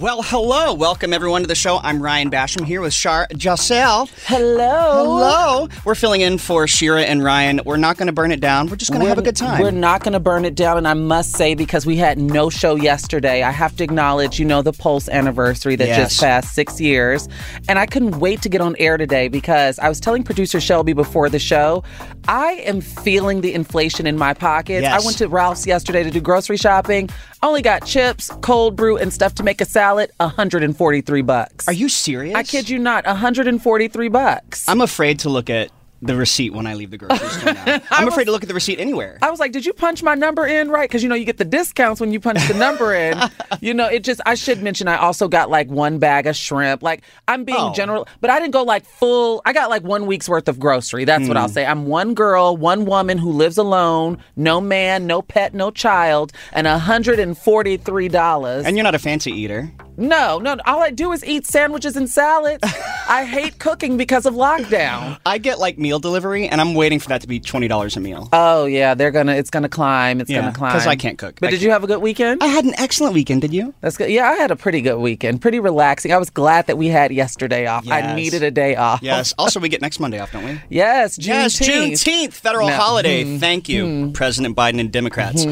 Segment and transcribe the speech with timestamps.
[0.00, 0.74] Well, hello.
[0.74, 1.78] Welcome everyone to the show.
[1.84, 4.10] I'm Ryan Basham here with Shar Jossell.
[4.26, 4.58] Hello.
[5.04, 5.68] Hello.
[5.84, 7.60] We're filling in for Shira and Ryan.
[7.64, 8.66] We're not going to burn it down.
[8.66, 9.60] We're just going to have a good time.
[9.62, 10.78] We're not going to burn it down.
[10.78, 14.44] And I must say, because we had no show yesterday, I have to acknowledge, you
[14.44, 16.10] know, the Pulse anniversary that Yes.
[16.10, 17.28] just passed six years.
[17.68, 20.92] And I couldn't wait to get on air today because I was telling producer Shelby
[20.92, 21.84] before the show,
[22.28, 24.82] I am feeling the inflation in my pockets.
[24.82, 25.02] Yes.
[25.02, 27.10] I went to Ralph's yesterday to do grocery shopping.
[27.42, 31.68] Only got chips, cold brew, and stuff to make a salad, 143 bucks.
[31.68, 32.34] Are you serious?
[32.34, 34.68] I kid you not, 143 bucks.
[34.68, 35.70] I'm afraid to look at
[36.06, 37.80] the receipt when I leave the grocery store now.
[37.90, 39.18] I'm afraid to look at the receipt anywhere.
[39.22, 40.88] I was like, did you punch my number in right?
[40.88, 43.18] Because you know you get the discounts when you punch the number in.
[43.60, 46.82] you know, it just I should mention I also got like one bag of shrimp.
[46.82, 47.72] Like I'm being Oh.
[47.74, 49.42] general, but I didn't go like full.
[49.44, 51.04] I got like one week's worth of grocery.
[51.04, 51.52] That's what I'll Hmm.
[51.54, 51.66] say.
[51.66, 56.66] I'm one girl, one woman who lives alone, no man, no pet, no child, and
[56.66, 58.66] hundred and forty three dollars.
[58.66, 59.70] and you're not a fancy eater.
[59.96, 62.62] No, no, all I do is eat sandwiches and salads.
[63.08, 65.18] I hate cooking because of lockdown.
[65.24, 68.00] I get like meal delivery, and I'm waiting for that to be twenty dollars a
[68.00, 68.28] meal.
[68.32, 69.32] Oh yeah, they're gonna.
[69.34, 70.20] It's gonna climb.
[70.20, 70.72] It's Yeah, gonna climb.
[70.72, 71.36] 'cause I can't cook.
[71.40, 72.42] But I did you have a good weekend?
[72.42, 73.42] I had an excellent weekend.
[73.42, 73.74] Did you?
[73.80, 74.10] That's good.
[74.10, 75.40] Yeah, I had a pretty good weekend.
[75.40, 76.12] Pretty relaxing.
[76.12, 77.88] I was glad that we had yesterday off.
[77.88, 79.00] I needed a day off.
[79.02, 79.34] Yes.
[79.38, 80.60] also, we get next Monday off, don't we?
[80.68, 81.92] Yes, Yes, Juneteenth.
[81.92, 82.74] Juneteenth, federal No.
[82.76, 83.38] holiday.
[83.38, 85.44] Thank you, President Biden and Democrats.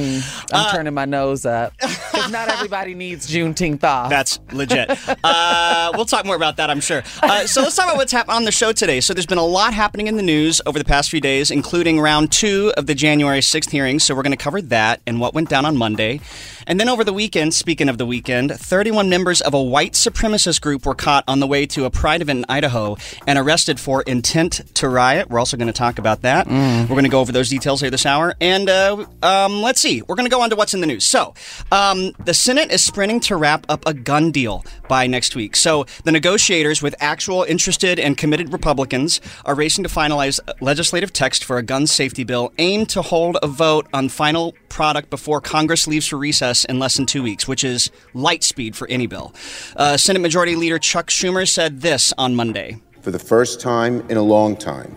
[0.52, 4.10] I'm turning my nose up because not everybody needs Juneteenth off.
[4.10, 4.90] That's legit.
[5.24, 7.02] Uh, we'll talk more about that, I'm sure.
[7.22, 9.00] Uh, so let's talk about what's happened on the show today.
[9.00, 10.31] So there's been a lot happening in the news
[10.66, 14.04] over the past few days, including round two of the January 6th hearings.
[14.04, 16.20] So we're going to cover that and what went down on Monday.
[16.66, 20.60] And then over the weekend, speaking of the weekend, 31 members of a white supremacist
[20.60, 22.96] group were caught on the way to a pride event in Idaho
[23.26, 25.28] and arrested for intent to riot.
[25.30, 26.46] We're also going to talk about that.
[26.46, 28.34] We're going to go over those details here this hour.
[28.40, 31.04] And uh, um, let's see, we're going to go on to what's in the news.
[31.04, 31.34] So
[31.70, 35.56] um, the Senate is sprinting to wrap up a gun deal by next week.
[35.56, 41.44] So the negotiators, with actual interested and committed Republicans, are racing to finalize legislative text
[41.44, 45.86] for a gun safety bill aimed to hold a vote on final product before Congress
[45.86, 49.34] leaves for recess in less than two weeks, which is light speed for any bill.
[49.76, 52.80] Uh, Senate Majority Leader Chuck Schumer said this on Monday.
[53.00, 54.96] For the first time in a long time,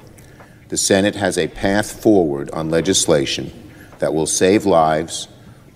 [0.69, 3.51] the Senate has a path forward on legislation
[3.99, 5.27] that will save lives,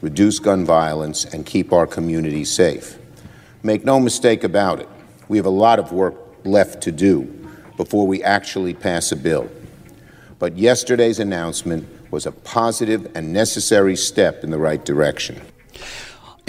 [0.01, 2.97] reduce gun violence, and keep our communities safe.
[3.63, 4.89] Make no mistake about it,
[5.27, 7.23] we have a lot of work left to do
[7.77, 9.49] before we actually pass a bill.
[10.37, 15.39] But yesterday's announcement was a positive and necessary step in the right direction.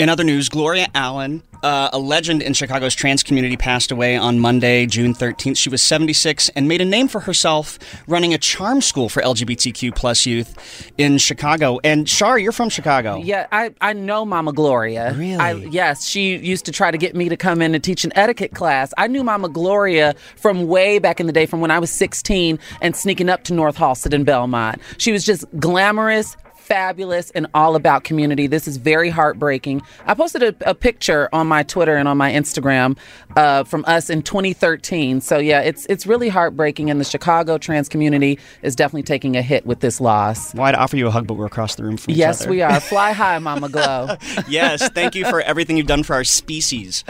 [0.01, 4.39] In other news, Gloria Allen, uh, a legend in Chicago's trans community, passed away on
[4.39, 5.59] Monday, June 13th.
[5.59, 9.95] She was 76 and made a name for herself running a charm school for LGBTQ
[9.95, 11.81] plus youth in Chicago.
[11.85, 13.17] And Shar, you're from Chicago.
[13.17, 15.13] Yeah, I, I know Mama Gloria.
[15.13, 15.37] Really?
[15.37, 18.13] I, yes, she used to try to get me to come in and teach an
[18.15, 18.95] etiquette class.
[18.97, 22.59] I knew Mama Gloria from way back in the day, from when I was 16
[22.81, 24.81] and sneaking up to North Halsted in Belmont.
[24.97, 26.39] She was just glamorous.
[26.71, 28.47] Fabulous and all about community.
[28.47, 29.83] This is very heartbreaking.
[30.07, 32.97] I posted a, a picture on my Twitter and on my Instagram
[33.34, 35.21] uh, from us in 2013.
[35.21, 39.43] So yeah, it's it's really heartbreaking, and the Chicago trans community is definitely taking a
[39.43, 40.55] hit with this loss.
[40.55, 42.21] Well, I'd offer you a hug, but we're across the room from each other.
[42.21, 42.78] Yes, we are.
[42.91, 44.15] Fly high, Mama Glow.
[44.49, 47.03] yes, thank you for everything you've done for our species.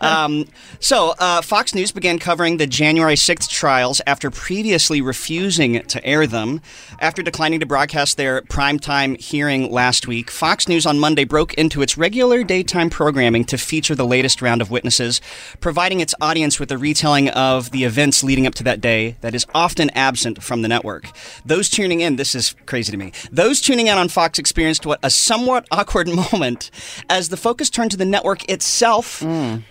[0.00, 0.46] Um,
[0.80, 6.26] so, uh, Fox News began covering the January 6th trials after previously refusing to air
[6.26, 6.60] them.
[6.98, 11.82] After declining to broadcast their primetime hearing last week, Fox News on Monday broke into
[11.82, 15.20] its regular daytime programming to feature the latest round of witnesses,
[15.60, 19.34] providing its audience with a retelling of the events leading up to that day that
[19.34, 21.10] is often absent from the network.
[21.44, 24.98] Those tuning in, this is crazy to me, those tuning in on Fox experienced what
[25.02, 26.70] a somewhat awkward moment
[27.10, 29.22] as the focus turned to the network itself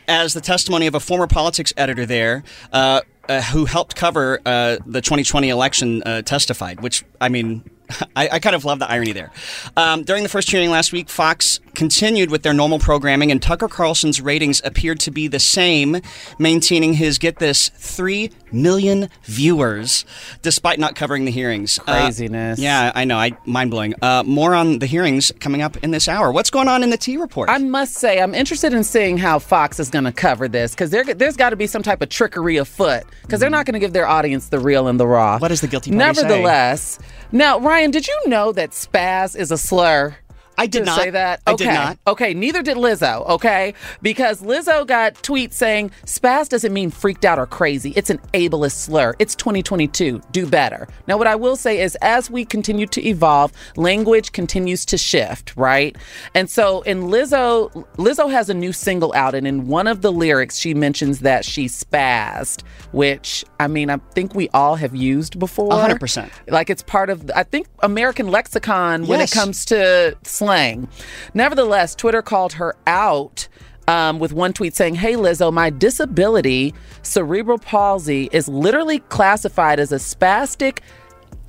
[0.08, 2.44] as the testimony of a former politics editor there.
[2.72, 7.64] Uh, uh, who helped cover uh, the 2020 election uh, testified, which, I mean,
[8.16, 9.32] I, I, kind of love the irony there.
[9.76, 13.68] Um, during the first hearing last week, Fox continued with their normal programming, and Tucker
[13.68, 15.98] Carlson's ratings appeared to be the same,
[16.40, 20.06] maintaining his, get this, 3 million viewers,
[20.42, 21.80] despite not covering the hearings.
[21.80, 22.60] Craziness.
[22.60, 23.18] Uh, yeah, I know.
[23.18, 23.94] I Mind blowing.
[24.02, 26.32] Uh, more on the hearings coming up in this hour.
[26.32, 27.50] What's going on in the T report?
[27.50, 30.92] I must say, I'm interested in seeing how Fox is going to cover this because
[30.92, 33.94] there's got to be some type of trickery afoot because they're not going to give
[33.94, 35.40] their audience the real and the raw.
[35.40, 37.06] What does the guilty party Nevertheless, say?
[37.32, 40.16] now, Ryan, did you know that spaz is a slur?
[40.58, 41.42] I did not say that.
[41.48, 41.66] Okay.
[41.66, 41.98] I did not.
[42.08, 43.28] Okay, neither did Lizzo.
[43.30, 47.92] Okay, because Lizzo got tweets saying spaz doesn't mean freaked out or crazy.
[47.96, 49.16] It's an ableist slur.
[49.20, 50.22] It's 2022.
[50.32, 50.88] Do better.
[51.08, 55.56] Now, what I will say is, as we continue to evolve, language continues to shift,
[55.56, 55.96] right?
[56.36, 60.12] And so, in Lizzo, Lizzo has a new single out, and in one of the
[60.12, 65.40] lyrics, she mentions that she spazzed, which I mean, I think we all have used
[65.40, 65.72] before.
[65.72, 66.30] 100%.
[66.48, 70.88] Like it's part of, I think, American lexicon when it comes to slang.
[71.34, 73.48] Nevertheless, Twitter called her out
[73.88, 79.92] um, with one tweet saying, Hey, Lizzo, my disability, cerebral palsy, is literally classified as
[79.92, 80.80] a spastic,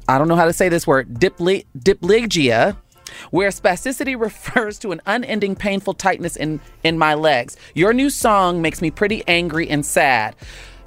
[0.09, 2.77] I don't know how to say this word, diplegia.
[3.31, 7.57] Where spasticity refers to an unending painful tightness in, in my legs.
[7.75, 10.35] Your new song makes me pretty angry and sad.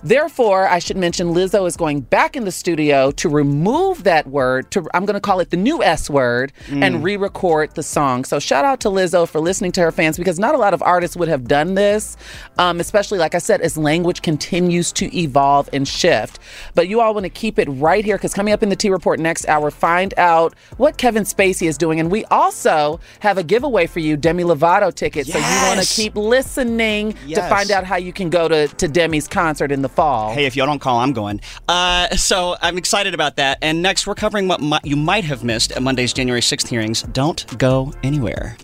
[0.07, 4.71] Therefore, I should mention Lizzo is going back in the studio to remove that word.
[4.71, 8.23] To I'm going to call it the new S word and re-record the song.
[8.23, 10.81] So shout out to Lizzo for listening to her fans because not a lot of
[10.81, 12.15] artists would have done this,
[12.57, 16.39] um, especially like I said, as language continues to evolve and shift.
[16.73, 18.89] But you all want to keep it right here because coming up in the T
[18.89, 23.43] Report next hour, find out what Kevin Spacey is doing, and we also have a
[23.43, 25.33] giveaway for you, Demi Lovato tickets.
[25.33, 28.87] So you want to keep listening to find out how you can go to to
[28.87, 30.31] Demi's concert in the fall.
[30.31, 31.41] Hey, if y'all don't call, I'm going.
[31.67, 33.57] Uh, so I'm excited about that.
[33.63, 37.01] And next, we're covering what mi- you might have missed at Monday's January 6th hearings.
[37.01, 38.57] Don't go anywhere.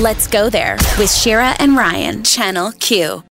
[0.00, 3.22] Let's go there with Shira and Ryan, Channel Q.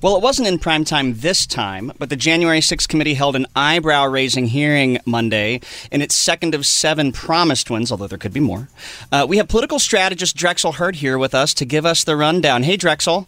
[0.00, 3.46] Well, it wasn't in prime time this time, but the January 6th committee held an
[3.56, 5.60] eyebrow raising hearing Monday
[5.90, 8.68] in its second of seven promised ones, although there could be more.
[9.10, 12.62] Uh, we have political strategist Drexel Heard here with us to give us the rundown.
[12.62, 13.26] Hey, Drexel.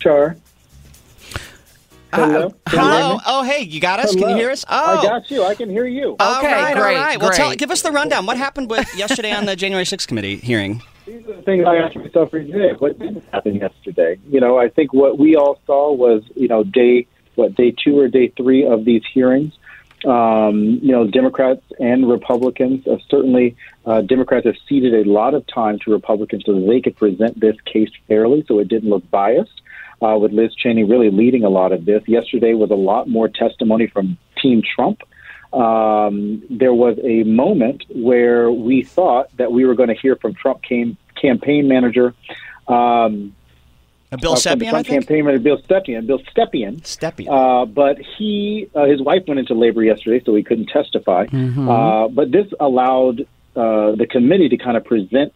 [0.00, 0.36] Sure.
[2.16, 2.50] Hello.
[2.66, 3.18] Can you hear Hello.
[3.26, 4.14] Oh, hey, you got us?
[4.14, 4.64] Can you hear us?
[4.68, 4.98] Oh.
[4.98, 5.44] I got you.
[5.44, 6.12] I can hear you.
[6.12, 7.20] Okay, right, great, all right.
[7.20, 8.26] Well, tell, give us the rundown.
[8.26, 10.82] What happened with yesterday on the January 6th committee hearing?
[11.06, 12.72] These are the things I ask myself every day.
[12.78, 14.18] What didn't happen yesterday?
[14.28, 17.98] You know, I think what we all saw was, you know, day what day two
[17.98, 19.52] or day three of these hearings.
[20.04, 25.46] Um, you know, Democrats and Republicans have certainly uh, Democrats have ceded a lot of
[25.46, 29.08] time to Republicans so that they could present this case fairly, so it didn't look
[29.10, 29.62] biased.
[30.02, 32.02] Uh, with Liz Cheney really leading a lot of this.
[32.06, 35.00] Yesterday was a lot more testimony from Team Trump.
[35.52, 40.34] Um, there was a moment where we thought that we were going to hear from
[40.34, 42.14] Trump cam- campaign manager,
[42.68, 43.34] um,
[44.20, 45.06] Bill uh, from the I Trump think?
[45.06, 46.06] campaign manager Bill Stepien.
[46.06, 46.82] Bill Stepien.
[46.82, 47.28] Steppian.
[47.28, 51.26] Uh, but he, uh, his wife went into labor yesterday, so he couldn't testify.
[51.32, 53.22] Uh, but this allowed
[53.56, 55.32] uh, the committee to kind of present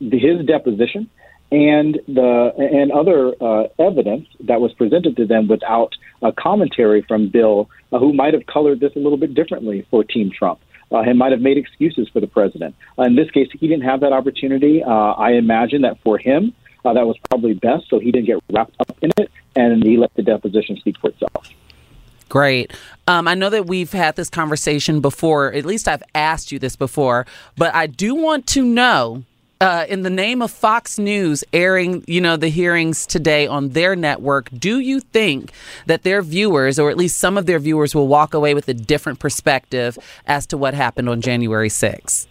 [0.00, 1.08] the, his deposition
[1.52, 7.28] and the and other uh, evidence that was presented to them without a commentary from
[7.28, 10.60] Bill, uh, who might have colored this a little bit differently for Team Trump.
[10.92, 12.72] Uh, and might have made excuses for the president.
[12.96, 14.84] Uh, in this case, he didn't have that opportunity.
[14.84, 18.38] Uh, I imagine that for him, uh, that was probably best, so he didn't get
[18.52, 21.50] wrapped up in it, and he let the deposition speak for itself.
[22.28, 22.72] Great.
[23.08, 25.52] Um, I know that we've had this conversation before.
[25.52, 27.26] At least I've asked you this before,
[27.56, 29.24] but I do want to know.
[29.58, 33.96] Uh, in the name of Fox News airing, you know, the hearings today on their
[33.96, 35.50] network, do you think
[35.86, 38.74] that their viewers, or at least some of their viewers, will walk away with a
[38.74, 42.26] different perspective as to what happened on January 6th?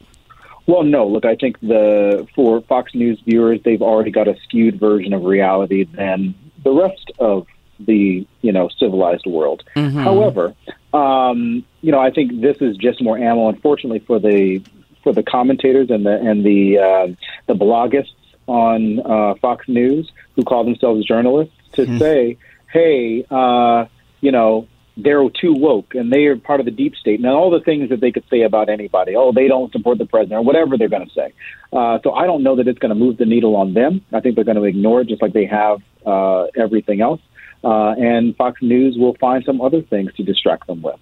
[0.68, 1.08] Well, no.
[1.08, 5.24] Look, I think the for Fox News viewers, they've already got a skewed version of
[5.24, 7.48] reality than the rest of
[7.80, 9.64] the you know civilized world.
[9.76, 10.56] However,
[10.94, 14.64] um, you know, I think this is just more ammo, unfortunately, for the
[15.06, 17.08] for the commentators and the and the uh,
[17.48, 18.14] the blogists
[18.48, 22.38] on uh, Fox News who call themselves journalists to say,
[22.74, 23.86] hey, uh,
[24.20, 24.68] you know.
[24.98, 27.20] they're too woke and they are part of the deep state.
[27.20, 30.06] And all the things that they could say about anybody, oh, they don't support the
[30.06, 31.34] president or whatever they're going to say.
[31.80, 33.94] Uh, so I don't know that it's going to move the needle on them.
[34.14, 37.20] I think they're going to ignore it just like they have uh, everything else.
[37.62, 41.02] Uh, and Fox News will find some other things to distract them with.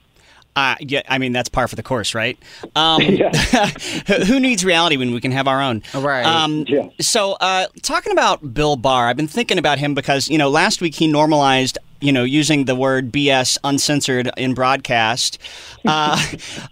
[0.56, 2.38] Uh, yeah, I mean that's par for the course, right?
[2.76, 3.02] Um,
[4.28, 5.82] who needs reality when we can have our own?
[5.94, 6.26] Right.
[6.26, 6.90] Um, Yeah.
[7.00, 10.82] So, uh, talking about Bill Barr, I've been thinking about him because you know last
[10.82, 15.40] week he normalized you know using the word BS uncensored in broadcast,
[15.86, 16.24] uh,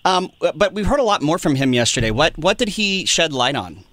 [0.05, 2.11] um, but we've heard a lot more from him yesterday.
[2.11, 3.83] What what did he shed light on?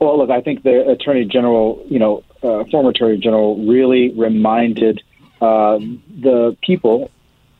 [0.00, 5.02] Well, look, I think the Attorney General, you know, uh, former Attorney General, really reminded
[5.40, 7.10] uh, the people,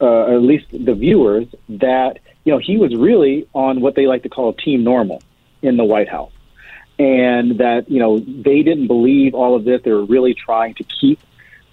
[0.01, 4.23] uh, at least the viewers, that you know he was really on what they like
[4.25, 5.23] to call team normal
[5.63, 6.33] in the White House,
[6.99, 9.83] and that you know they didn't believe all of this.
[9.83, 11.21] They were really trying to keep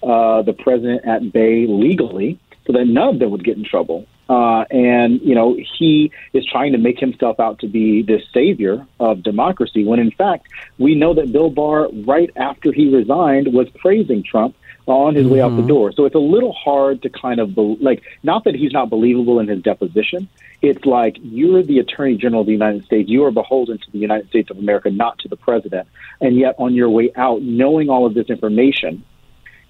[0.02, 4.06] uh, the president at bay legally, so that none of them would get in trouble.
[4.28, 8.86] Uh, and you know he is trying to make himself out to be this savior
[8.98, 10.46] of democracy, when in fact
[10.78, 15.40] we know that Bill Barr, right after he resigned, was praising Trump on his way
[15.40, 15.92] out the door.
[15.92, 19.38] So it's a little hard to kind of be- like, not that he's not believable
[19.38, 20.28] in his deposition.
[20.60, 23.08] It's like you're the Attorney General of the United States.
[23.08, 25.88] You are beholden to the United States of America, not to the president.
[26.20, 29.04] And yet, on your way out, knowing all of this information,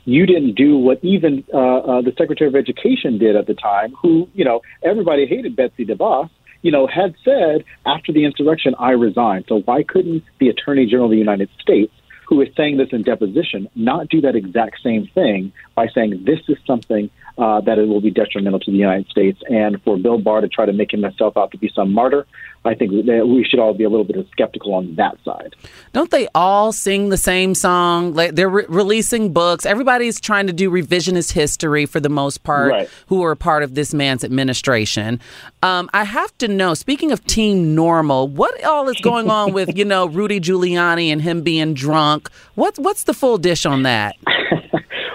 [0.04, 3.94] you didn't do what even uh, uh, the Secretary of Education did at the time,
[4.00, 6.28] who, you know, everybody hated Betsy DeVos,
[6.62, 9.44] you know, had said after the insurrection, I resign.
[9.48, 11.92] So why couldn't the Attorney General of the United States,
[12.32, 16.40] who is saying this in deposition, not do that exact same thing by saying this
[16.48, 19.40] is something uh, that it will be detrimental to the United States?
[19.48, 22.26] And for Bill Barr to try to make himself out to be some martyr,
[22.64, 25.56] I think that we should all be a little bit skeptical on that side.
[25.92, 28.14] Don't they all sing the same song?
[28.14, 29.66] Like they're re- releasing books.
[29.66, 32.88] Everybody's trying to do revisionist history for the most part, Right.
[33.08, 35.18] who are a part of this man's administration.
[35.64, 36.74] Um, I have to know.
[36.74, 41.20] Speaking of Team Normal, what all is going on with you know Rudy Giuliani and
[41.20, 42.30] him being drunk?
[42.54, 44.14] What's what's the full dish on that?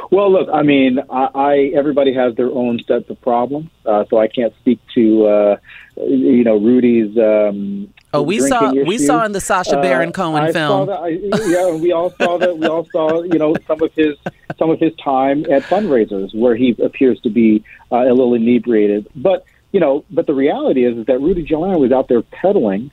[0.09, 4.17] Well, look, I mean, I, I everybody has their own sets of problems, uh, so
[4.17, 5.57] I can't speak to uh,
[5.97, 7.17] you know Rudy's.
[7.17, 10.87] Um, Oh, we saw we saw in the Sacha Baron Uh, Cohen I film.
[10.87, 12.57] That, I, yeah, we all saw that.
[12.57, 14.15] We all saw you know some of his
[14.57, 19.07] some of his time at fundraisers where he appears to be uh, a little inebriated.
[19.15, 22.91] But you know, but the reality is, is that Rudy Giuliani was out there peddling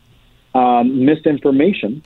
[0.54, 2.02] um, misinformation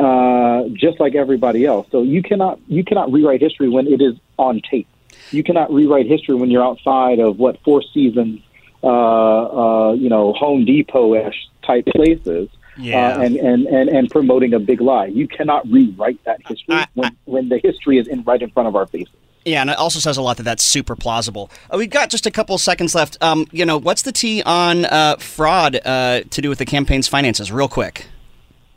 [0.00, 1.86] uh, just like everybody else.
[1.90, 4.88] So you cannot you cannot rewrite history when it is on tape.
[5.30, 8.40] You cannot rewrite history when you're outside of what Four Seasons,
[8.82, 12.48] uh, uh, you know, Home Depot-ish type places.
[12.78, 12.96] Yeah.
[12.96, 15.06] Uh, and, and, and, and promoting a big lie.
[15.06, 18.68] You cannot rewrite that history I- when, when the history is in right in front
[18.68, 19.14] of our faces.
[19.44, 21.50] Yeah, and it also says a lot that that's super plausible.
[21.72, 23.16] Uh, we've got just a couple seconds left.
[23.22, 27.08] Um, you know, what's the tea on uh, fraud uh, to do with the campaign's
[27.08, 27.50] finances?
[27.50, 28.06] Real quick.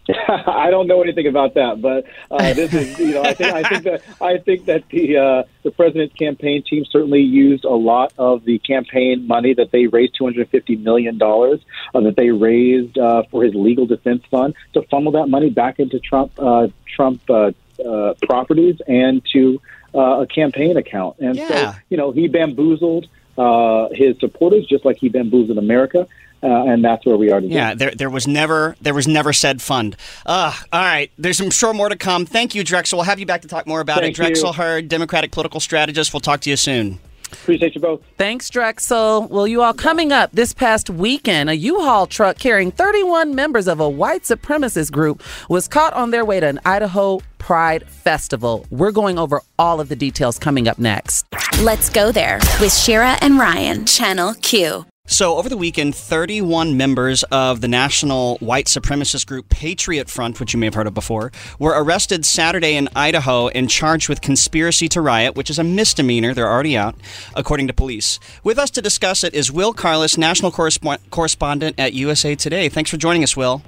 [0.28, 3.64] I don't know anything about that, but uh, this is you know I think I
[3.70, 8.12] think that I think that the uh, the president's campaign team certainly used a lot
[8.18, 11.62] of the campaign money that they raised two hundred fifty million dollars
[11.96, 15.80] uh, that they raised uh, for his legal defense fund to funnel that money back
[15.80, 17.52] into Trump uh, Trump uh,
[17.86, 19.62] uh, properties and to
[19.96, 21.48] uh, a campaign account, and Yeah.
[21.74, 23.08] so you know he bamboozled
[23.38, 26.08] uh, his supporters just like he bamboozled America.
[26.44, 27.56] Uh, and that's where we are today.
[27.56, 29.96] Yeah, there, there was never there was never said fund.
[30.26, 32.26] Uh, all right, there's I'm sure more to come.
[32.26, 32.98] Thank you, Drexel.
[32.98, 34.16] We'll have you back to talk more about Thank it.
[34.16, 34.54] Drexel you.
[34.54, 36.14] Heard, Democratic political strategist.
[36.14, 37.00] We'll talk to you soon.
[37.32, 38.02] Appreciate you both.
[38.18, 39.28] Thanks, Drexel.
[39.28, 43.80] Well, you all coming up this past weekend, a U-Haul truck carrying 31 members of
[43.80, 48.66] a white supremacist group was caught on their way to an Idaho Pride Festival.
[48.70, 51.26] We're going over all of the details coming up next.
[51.62, 54.86] Let's go there with Shira and Ryan, Channel Q.
[55.06, 60.54] So, over the weekend, 31 members of the national white supremacist group Patriot Front, which
[60.54, 61.30] you may have heard of before,
[61.60, 66.34] were arrested Saturday in Idaho and charged with conspiracy to riot, which is a misdemeanor.
[66.34, 66.96] They're already out,
[67.36, 68.18] according to police.
[68.46, 72.70] With us to discuss it is Will Carless, national correspond- correspondent at USA Today.
[72.70, 73.62] Thanks for joining us, Will.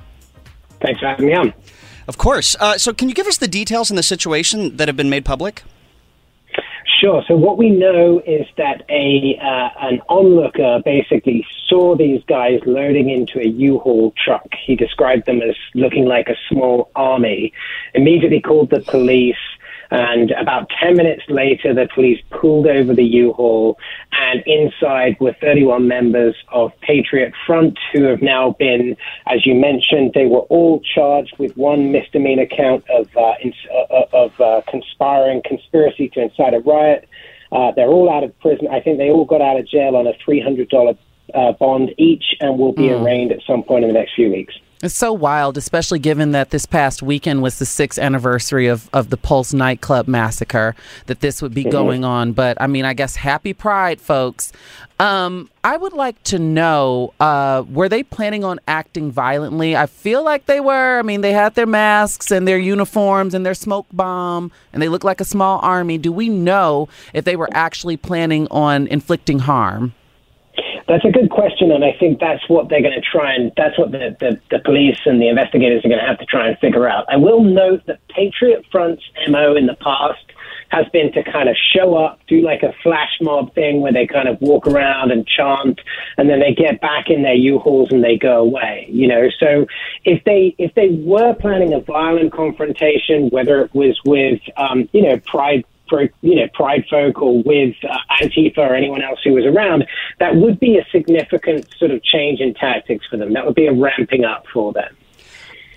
[0.79, 1.53] Thanks for having me on.
[2.07, 2.55] Of course.
[2.61, 5.25] Uh, so, can you give us the details in the situation that have been made
[5.25, 5.63] public?
[6.99, 7.23] Sure.
[7.27, 13.09] So what we know is that a uh, an onlooker basically saw these guys loading
[13.09, 14.47] into a U-Haul truck.
[14.65, 17.51] He described them as looking like a small army.
[17.95, 19.35] Immediately called the police.
[19.91, 23.77] And about 10 minutes later, the police pulled over the U-Haul,
[24.11, 30.11] and inside were 31 members of Patriot Front who have now been, as you mentioned,
[30.13, 33.55] they were all charged with one misdemeanor count of uh, ins-
[33.91, 37.07] uh, of uh, conspiring, conspiracy to incite a riot.
[37.51, 38.67] Uh, they're all out of prison.
[38.69, 40.97] I think they all got out of jail on a $300
[41.33, 44.55] uh, bond each and will be arraigned at some point in the next few weeks.
[44.83, 49.09] It's so wild, especially given that this past weekend was the sixth anniversary of, of
[49.09, 52.33] the Pulse nightclub massacre, that this would be going on.
[52.33, 54.51] But I mean, I guess happy Pride, folks.
[54.99, 59.77] Um, I would like to know uh, were they planning on acting violently?
[59.77, 60.99] I feel like they were.
[60.99, 64.89] I mean, they had their masks and their uniforms and their smoke bomb, and they
[64.89, 65.97] looked like a small army.
[65.97, 69.93] Do we know if they were actually planning on inflicting harm?
[70.87, 73.77] That's a good question, and I think that's what they're going to try and that's
[73.77, 76.57] what the, the, the police and the investigators are going to have to try and
[76.59, 77.05] figure out.
[77.09, 80.23] I will note that Patriot Front's MO in the past
[80.69, 84.05] has been to kind of show up, do like a flash mob thing where they
[84.05, 85.79] kind of walk around and chant,
[86.17, 88.85] and then they get back in their U-Hauls and they go away.
[88.89, 89.65] You know, so
[90.03, 95.01] if they if they were planning a violent confrontation, whether it was with um, you
[95.01, 99.33] know Pride for you know pride folk or with uh, Antifa or anyone else who
[99.33, 99.85] was around,
[100.19, 103.33] that would be a significant sort of change in tactics for them.
[103.33, 104.95] That would be a ramping up for them.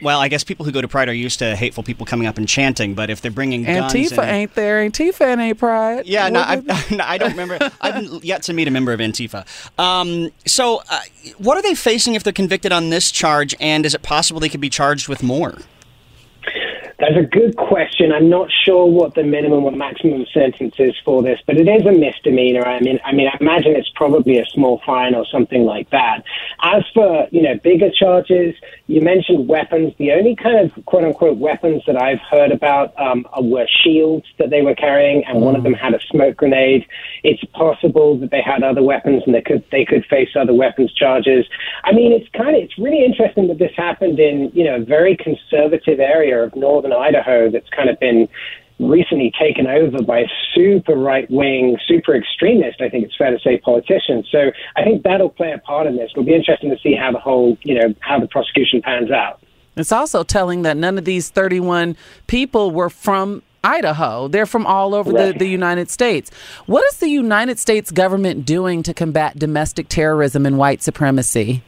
[0.01, 2.39] Well, I guess people who go to Pride are used to hateful people coming up
[2.39, 4.89] and chanting, but if they're bringing guns Antifa and- ain't there.
[4.89, 6.07] Antifa ain't Pride.
[6.07, 6.57] Yeah, no, I,
[6.91, 7.59] no, I don't remember.
[7.81, 9.45] I've yet to meet a member of Antifa.
[9.79, 11.01] Um, so, uh,
[11.39, 13.55] what are they facing if they're convicted on this charge?
[13.61, 15.59] And is it possible they could be charged with more?
[16.99, 18.11] That's a good question.
[18.11, 21.87] I'm not sure what the minimum or maximum sentence is for this, but it is
[21.87, 22.67] a misdemeanor.
[22.67, 26.25] I mean, I mean, I imagine it's probably a small fine or something like that.
[26.61, 28.57] As for you know bigger charges,
[28.89, 29.95] you mentioned weapons.
[29.99, 34.51] The only kind of quote unquote weapons that I've heard about um, were shields that
[34.51, 36.85] they were carrying, and one of them had a smoke grenade.
[37.23, 40.93] It's possible that they had other weapons, and they could they could face other weapons
[40.95, 41.47] charges.
[41.85, 44.85] I mean, it's kind of it's really interesting that this happened in you know a
[44.85, 48.29] very conservative area of northern Idaho that's kind of been
[48.79, 53.59] recently taken over by super right wing, super extremist, I think it's fair to say,
[53.59, 54.29] politicians.
[54.31, 56.11] So I think that'll play a part in this.
[56.13, 59.41] It'll be interesting to see how the whole, you know, how the prosecution pans out.
[59.77, 64.29] It's also telling that none of these 31 people were from Idaho.
[64.29, 66.31] They're from all over the, the United States.
[66.67, 71.63] What is the United States government doing to combat domestic terrorism and white supremacy?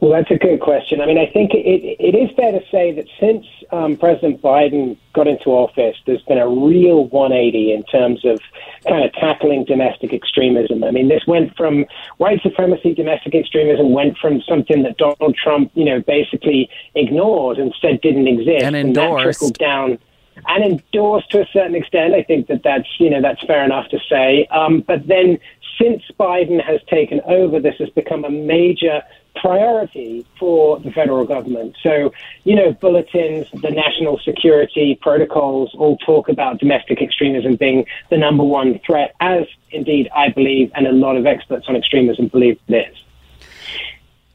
[0.00, 1.00] Well, that's a good question.
[1.00, 4.96] I mean, I think it, it is fair to say that since um, President Biden
[5.12, 8.40] got into office, there's been a real 180 in terms of
[8.86, 10.84] kind of tackling domestic extremism.
[10.84, 11.86] I mean, this went from
[12.18, 17.74] white supremacy, domestic extremism went from something that Donald Trump, you know, basically ignored and
[17.80, 19.98] said didn't exist, And that trickled down
[20.46, 22.14] and endorsed to a certain extent.
[22.14, 24.46] I think that that's you know that's fair enough to say.
[24.50, 25.38] Um, but then
[25.80, 29.02] since Biden has taken over, this has become a major
[29.36, 31.76] priority for the federal government.
[31.82, 32.12] So
[32.44, 38.44] you know bulletins, the national security protocols all talk about domestic extremism being the number
[38.44, 42.90] one threat, as indeed I believe, and a lot of experts on extremism believe it
[42.90, 42.96] is.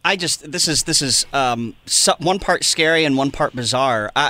[0.03, 4.11] I just this is this is um, so, one part scary and one part bizarre.
[4.15, 4.29] Uh,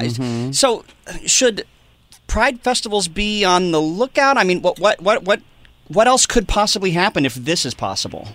[0.51, 0.86] So,
[1.25, 1.65] should
[2.28, 4.38] Pride festivals be on the lookout?
[4.38, 5.41] I mean, what what what what
[5.88, 8.30] what else could possibly happen if this is possible?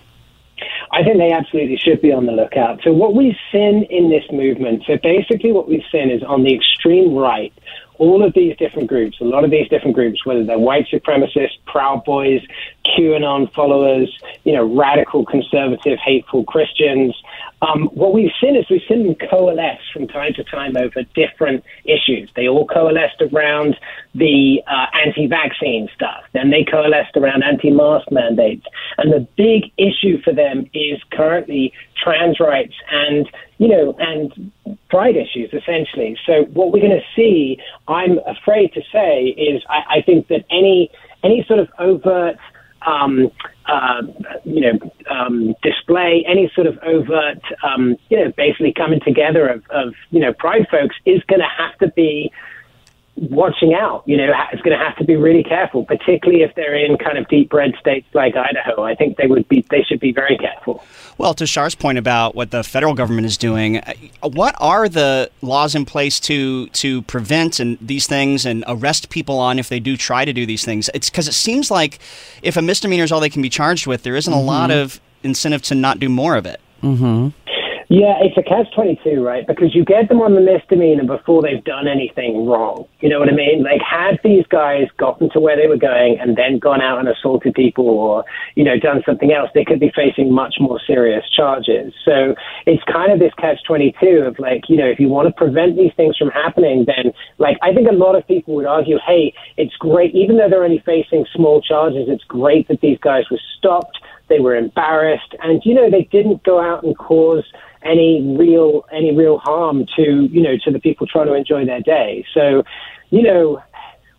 [0.93, 2.81] I think they absolutely should be on the lookout.
[2.83, 6.53] So what we've seen in this movement, so basically what we've seen is on the
[6.53, 7.53] extreme right,
[7.97, 11.59] all of these different groups, a lot of these different groups, whether they're white supremacists,
[11.65, 12.41] Proud Boys,
[12.85, 14.11] QAnon followers,
[14.43, 17.15] you know, radical conservative, hateful Christians,
[17.61, 21.63] um, what we've seen is we've seen them coalesce from time to time over different
[21.85, 22.29] issues.
[22.35, 23.75] They all coalesced around
[24.15, 26.23] the uh, anti-vaccine stuff.
[26.33, 28.65] Then they coalesced around anti-mask mandates.
[28.97, 31.71] And the big issue for them is currently
[32.03, 34.51] trans rights and, you know, and
[34.89, 36.17] pride issues, essentially.
[36.25, 40.45] So what we're going to see, I'm afraid to say, is I, I think that
[40.49, 40.89] any
[41.23, 42.37] any sort of overt
[42.85, 43.31] um,
[43.67, 44.01] uh,
[44.43, 49.63] you know, um, display any sort of overt, um, you know, basically coming together of,
[49.69, 52.31] of you know, pride folks is going to have to be
[53.15, 54.03] watching out.
[54.05, 57.17] You know, it's going to have to be really careful, particularly if they're in kind
[57.17, 58.83] of deep red states like Idaho.
[58.83, 60.83] I think they would be, they should be very careful.
[61.17, 63.93] Well, to Shar's point about what the federal government is doing, uh,
[64.23, 69.37] what are the laws in place to to prevent and these things and arrest people
[69.37, 70.89] on if they do try to do these things?
[70.93, 71.99] It's because it seems like
[72.41, 74.99] if a misdemeanor is all they can be charged with, there isn't a lot of
[75.21, 76.59] incentive to not do more of it.
[77.91, 79.45] Yeah, it's a catch 22, right?
[79.45, 82.87] Because you get them on the misdemeanor before they've done anything wrong.
[83.01, 83.63] You know what I mean?
[83.63, 87.09] Like, had these guys gotten to where they were going and then gone out and
[87.09, 88.23] assaulted people or,
[88.55, 91.91] you know, done something else, they could be facing much more serious charges.
[92.05, 92.33] So
[92.65, 95.75] it's kind of this catch 22 of like, you know, if you want to prevent
[95.75, 99.33] these things from happening, then, like, I think a lot of people would argue, hey,
[99.57, 103.41] it's great, even though they're only facing small charges, it's great that these guys were
[103.57, 103.99] stopped.
[104.29, 107.43] They were embarrassed, and you know they didn't go out and cause
[107.83, 111.81] any real any real harm to you know to the people trying to enjoy their
[111.81, 112.25] day.
[112.33, 112.63] So,
[113.09, 113.61] you know,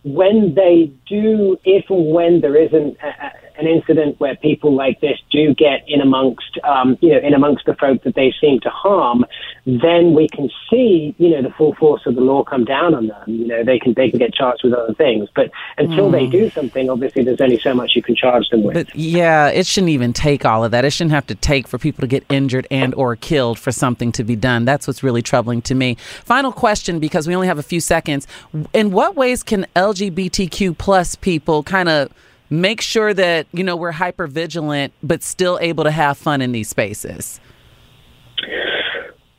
[0.05, 5.19] when they do, if and when there isn't a, an incident where people like this
[5.31, 8.71] do get in amongst, um, you know, in amongst the folk that they seem to
[8.71, 9.25] harm,
[9.65, 13.07] then we can see, you know, the full force of the law come down on
[13.09, 13.23] them.
[13.27, 16.12] You know, they can they can get charged with other things, but until mm.
[16.12, 18.75] they do something, obviously, there's only so much you can charge them with.
[18.75, 20.85] But yeah, it shouldn't even take all of that.
[20.85, 24.12] It shouldn't have to take for people to get injured and or killed for something
[24.12, 24.65] to be done.
[24.65, 25.97] That's what's really troubling to me.
[26.25, 28.27] Final question, because we only have a few seconds.
[28.73, 32.12] In what ways can LGBTQ plus people kind of
[32.53, 36.53] make sure that you know we're hyper vigilant but still able to have fun in
[36.53, 37.41] these spaces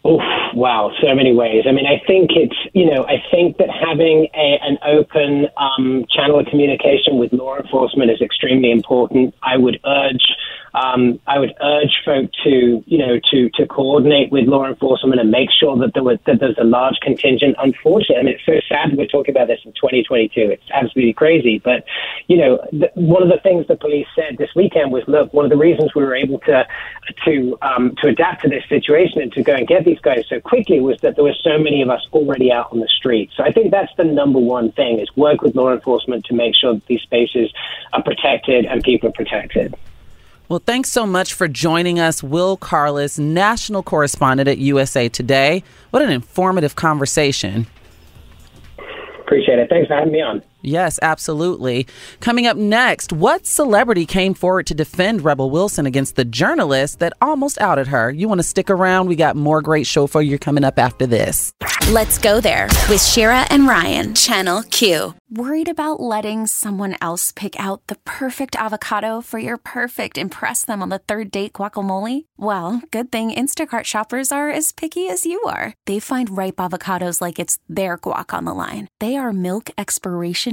[0.05, 0.19] Oh
[0.53, 1.63] wow, so many ways.
[1.65, 6.05] I mean, I think it's you know, I think that having a, an open um,
[6.13, 9.33] channel of communication with law enforcement is extremely important.
[9.41, 10.25] I would urge
[10.73, 15.29] um, I would urge folk to, you know, to, to coordinate with law enforcement and
[15.29, 17.55] make sure that there was that there's a large contingent.
[17.59, 20.41] Unfortunately, I mean, it's so sad we're talking about this in 2022.
[20.51, 21.59] It's absolutely crazy.
[21.59, 21.85] But,
[22.27, 25.45] you know, the, one of the things the police said this weekend was, look, one
[25.45, 26.67] of the reasons we were able to
[27.25, 30.39] to um, to adapt to this situation and to go and get these guys so
[30.39, 33.29] quickly was that there were so many of us already out on the street.
[33.35, 36.55] So I think that's the number one thing is work with law enforcement to make
[36.55, 37.53] sure that these spaces
[37.91, 39.75] are protected and people are protected.
[40.49, 45.63] Well, thanks so much for joining us, Will Carless, national correspondent at USA Today.
[45.91, 47.65] What an informative conversation.
[49.21, 49.69] Appreciate it.
[49.69, 50.43] Thanks for having me on.
[50.63, 51.85] Yes, absolutely.
[52.21, 57.13] Coming up next, what celebrity came forward to defend Rebel Wilson against the journalist that
[57.21, 58.09] almost outed her?
[58.09, 59.07] You want to stick around?
[59.07, 61.53] We got more great show for you coming up after this.
[61.91, 65.15] Let's go there with Shira and Ryan, Channel Q.
[65.29, 70.81] Worried about letting someone else pick out the perfect avocado for your perfect impress them
[70.83, 72.25] on the third date guacamole?
[72.37, 75.73] Well, good thing Instacart shoppers are as picky as you are.
[75.87, 78.89] They find ripe avocados like it's their guac on the line.
[78.99, 80.52] They are milk expiration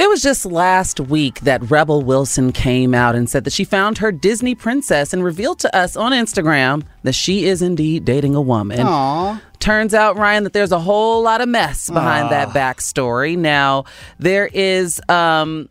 [0.00, 3.98] It was just last week that Rebel Wilson came out and said that she found
[3.98, 8.40] her Disney princess and revealed to us on Instagram that she is indeed dating a
[8.40, 8.78] woman.
[8.78, 9.42] Aww.
[9.58, 13.36] Turns out, Ryan, that there's a whole lot of mess behind that backstory.
[13.36, 13.84] Now,
[14.18, 15.68] there is um,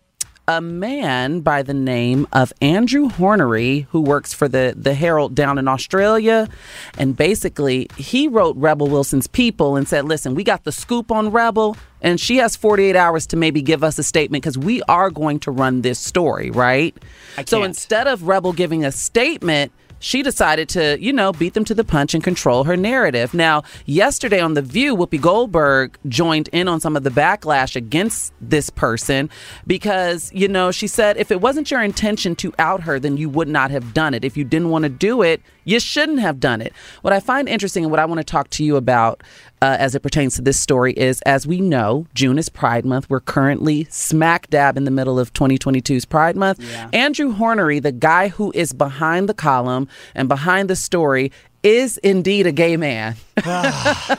[0.49, 5.59] a man by the name of Andrew Hornery who works for the, the Herald down
[5.59, 6.49] in Australia.
[6.97, 11.31] And basically, he wrote Rebel Wilson's people and said, listen, we got the scoop on
[11.31, 11.77] Rebel.
[12.01, 15.39] And she has 48 hours to maybe give us a statement because we are going
[15.41, 16.97] to run this story, right?
[17.45, 21.75] So instead of Rebel giving a statement, she decided to, you know, beat them to
[21.75, 23.33] the punch and control her narrative.
[23.33, 28.33] Now, yesterday on The View, Whoopi Goldberg joined in on some of the backlash against
[28.41, 29.29] this person
[29.67, 33.29] because, you know, she said if it wasn't your intention to out her, then you
[33.29, 34.23] would not have done it.
[34.23, 36.73] If you didn't want to do it, you shouldn't have done it.
[37.01, 39.21] What I find interesting and what I want to talk to you about
[39.62, 43.10] uh, as it pertains to this story is as we know, June is Pride Month.
[43.10, 46.60] We're currently smack dab in the middle of 2022's Pride Month.
[46.93, 52.47] Andrew Hornery, the guy who is behind the column and behind the story, is indeed
[52.47, 53.15] a gay man.
[53.38, 54.17] I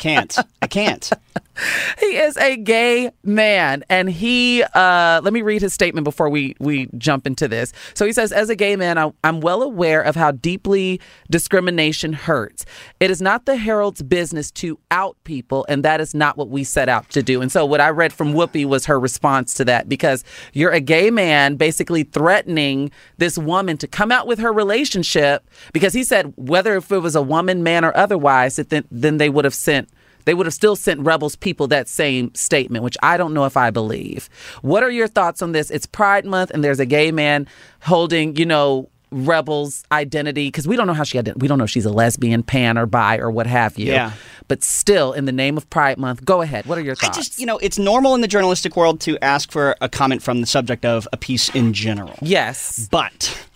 [0.00, 0.36] can't.
[0.60, 1.10] I can't.
[2.00, 6.56] he is a gay man and he uh, let me read his statement before we
[6.58, 7.72] we jump into this.
[7.94, 12.12] So he says as a gay man I, i'm well aware of how deeply discrimination
[12.12, 12.64] hurts.
[13.00, 16.64] It is not the herald's business to out people and that is not what we
[16.64, 17.40] set out to do.
[17.40, 20.80] And so what i read from whoopi was her response to that because you're a
[20.80, 26.32] gay man basically threatening this woman to come out with her relationship because he said
[26.36, 29.54] whether if it was a woman man or otherwise that then, then they would have
[29.54, 29.88] sent
[30.24, 33.56] they would have still sent rebels people that same statement, which I don't know if
[33.56, 34.28] I believe.
[34.62, 35.70] What are your thoughts on this?
[35.70, 37.46] It's Pride Month, and there's a gay man
[37.80, 41.64] holding, you know, rebels identity because we don't know how she ident- we don't know
[41.64, 43.86] if she's a lesbian, pan, or bi, or what have you.
[43.92, 44.12] Yeah.
[44.48, 46.66] But still, in the name of Pride Month, go ahead.
[46.66, 47.16] What are your thoughts?
[47.16, 50.22] I just, you know, it's normal in the journalistic world to ask for a comment
[50.22, 52.18] from the subject of a piece in general.
[52.22, 52.88] yes.
[52.90, 53.46] But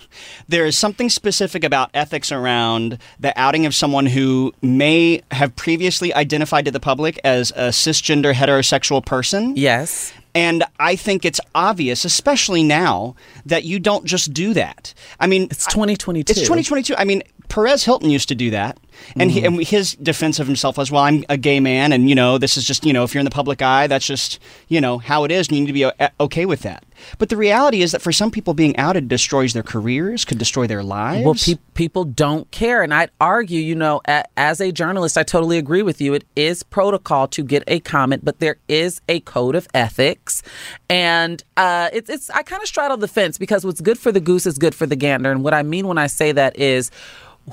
[0.48, 6.12] there is something specific about ethics around the outing of someone who may have previously
[6.14, 9.56] identified to the public as a cisgender heterosexual person.
[9.56, 10.12] Yes.
[10.34, 14.94] And I think it's obvious, especially now, that you don't just do that.
[15.18, 16.30] I mean, It's 2022.
[16.30, 16.94] It's 2022.
[16.96, 18.78] I mean, Perez Hilton used to do that.
[19.16, 19.54] And, he, mm-hmm.
[19.54, 22.56] and his defense of himself was, well, I'm a gay man, and, you know, this
[22.56, 25.24] is just, you know, if you're in the public eye, that's just, you know, how
[25.24, 26.84] it is, and you need to be uh, uh, okay with that.
[27.18, 30.66] But the reality is that for some people, being outed destroys their careers, could destroy
[30.66, 31.24] their lives.
[31.24, 32.82] Well, pe- people don't care.
[32.82, 36.14] And I'd argue, you know, a- as a journalist, I totally agree with you.
[36.14, 40.42] It is protocol to get a comment, but there is a code of ethics.
[40.90, 44.20] And uh, it's, it's, I kind of straddle the fence because what's good for the
[44.20, 45.30] goose is good for the gander.
[45.30, 46.90] And what I mean when I say that is,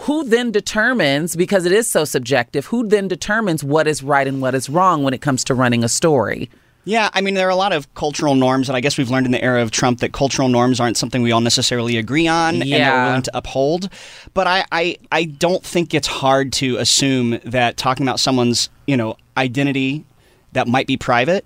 [0.02, 4.42] who then determines, because it is so subjective, who then determines what is right and
[4.42, 6.50] what is wrong when it comes to running a story?
[6.88, 9.26] Yeah, I mean, there are a lot of cultural norms, and I guess we've learned
[9.26, 12.56] in the era of Trump that cultural norms aren't something we all necessarily agree on
[12.62, 12.94] and Yeah.
[13.02, 13.90] we're willing to uphold.
[14.36, 18.98] But I, I, I don't think it's hard to assume that talking about someone's, you
[18.98, 20.06] know, identity
[20.54, 21.44] that might be private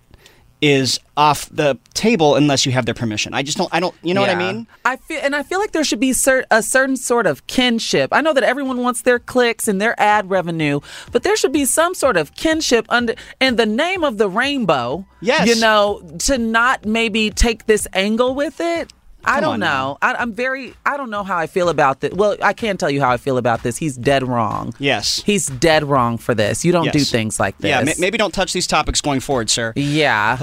[0.61, 3.33] is off the table unless you have their permission.
[3.33, 4.67] I just don't, I don't, you know what I mean?
[4.85, 8.09] I feel, and I feel like there should be cer- a certain sort of kinship.
[8.11, 10.79] I know that everyone wants their clicks and their ad revenue,
[11.11, 15.05] but there should be some sort of kinship under in the name of the rainbow.
[15.21, 15.47] Yes.
[15.47, 18.91] you know, to not maybe take this angle with it.
[19.25, 19.97] I don't know.
[20.01, 20.73] I, I'm very.
[20.85, 22.13] I don't know how I feel about this.
[22.13, 23.77] Well, I can tell you how I feel about this.
[23.77, 24.73] He's dead wrong.
[24.79, 25.21] Yes.
[25.25, 26.63] He's dead wrong for this.
[26.65, 26.93] You don't Yes.
[26.93, 27.69] do things like this.
[27.69, 29.73] Yeah, ma- maybe don't touch these topics going forward, sir.
[29.75, 30.37] Yeah.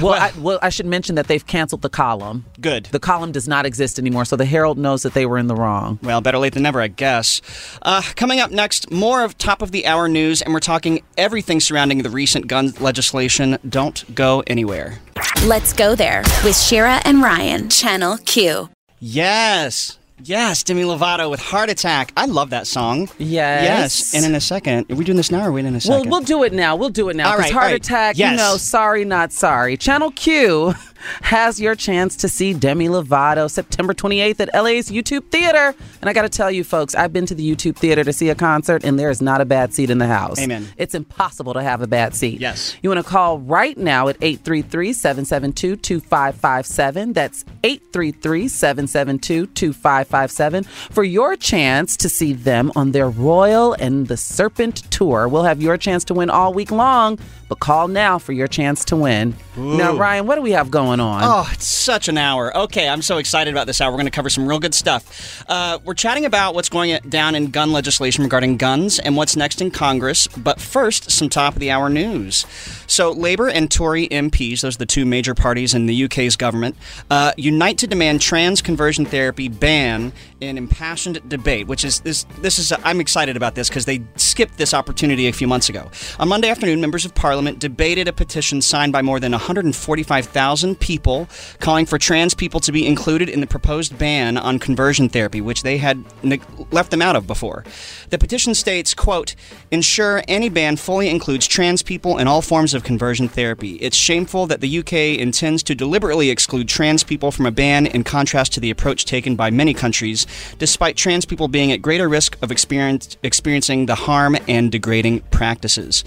[0.00, 2.44] well, I, well, I should mention that they've canceled the column.
[2.60, 2.86] Good.
[2.86, 5.54] The column does not exist anymore, so the Herald knows that they were in the
[5.54, 5.98] wrong.
[6.02, 7.40] Well, better late than never, I guess.
[7.82, 11.60] Uh, coming up next, more of top of the hour news, and we're talking everything
[11.60, 13.58] surrounding the recent gun legislation.
[13.68, 14.98] Don't go anywhere.
[15.44, 18.68] Let's go there with Shira and Ryan, Channel Q.
[19.00, 19.98] Yes.
[20.22, 22.12] Yes, Demi Lovato with Heart Attack.
[22.16, 23.08] I love that song.
[23.18, 23.64] Yes.
[23.64, 24.14] Yes.
[24.14, 25.90] And in a second, are we doing this now or are we in a second?
[25.90, 26.10] Well, second?
[26.12, 26.76] we'll do it now.
[26.76, 27.30] We'll do it now.
[27.30, 27.84] All Because right, heart all right.
[27.84, 28.38] attack, you Yes.
[28.38, 29.76] know, sorry, not sorry.
[29.76, 30.74] Channel Q
[31.22, 35.74] has your chance to see Demi Lovato September 28th at LA's YouTube Theater.
[36.00, 38.28] And I got to tell you, folks, I've been to the YouTube Theater to see
[38.28, 40.38] a concert, and there is not a bad seat in the house.
[40.38, 40.66] Amen.
[40.76, 42.40] It's impossible to have a bad seat.
[42.40, 42.76] Yes.
[42.82, 47.12] You want to call right now at 833 772 2557.
[47.12, 54.16] That's 833 772 2557 for your chance to see them on their Royal and the
[54.16, 55.28] Serpent tour.
[55.28, 58.84] We'll have your chance to win all week long, but call now for your chance
[58.86, 59.34] to win.
[59.56, 61.22] Now, Ryan, what do we have going on?
[61.24, 62.56] Oh, it's such an hour.
[62.56, 63.90] Okay, I'm so excited about this hour.
[63.90, 65.44] We're going to cover some real good stuff.
[65.48, 69.60] Uh, we're chatting about what's going down in gun legislation regarding guns and what's next
[69.60, 70.26] in Congress.
[70.28, 72.46] But first, some top of the hour news.
[72.86, 76.76] So, Labour and Tory MPs, those are the two major parties in the UK's government,
[77.10, 81.66] uh, unite to demand trans conversion therapy ban in impassioned debate.
[81.66, 82.24] Which is this?
[82.40, 85.90] This is I'm excited about this because they skipped this opportunity a few months ago.
[86.18, 91.26] On Monday afternoon, members of Parliament debated a petition signed by more than 145,000 people
[91.60, 95.62] calling for trans people to be included in the proposed ban on conversion therapy, which
[95.62, 97.64] they had ne- left them out of before.
[98.10, 99.34] The petition states, "quote
[99.70, 103.76] Ensure any ban fully includes trans people and all forms of conversion therapy.
[103.80, 108.04] It's shameful that the UK intends to deliberately exclude trans people from a ban in
[108.04, 110.26] contrast to the approach taken by many countries,
[110.58, 116.04] despite trans people being at greater risk of experiencing the harm and degrading practices."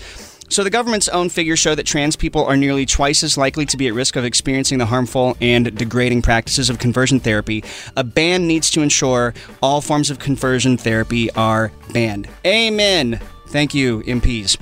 [0.49, 3.77] So, the government's own figures show that trans people are nearly twice as likely to
[3.77, 7.63] be at risk of experiencing the harmful and degrading practices of conversion therapy.
[7.95, 12.27] A ban needs to ensure all forms of conversion therapy are banned.
[12.45, 13.19] Amen.
[13.47, 14.57] Thank you, MPs.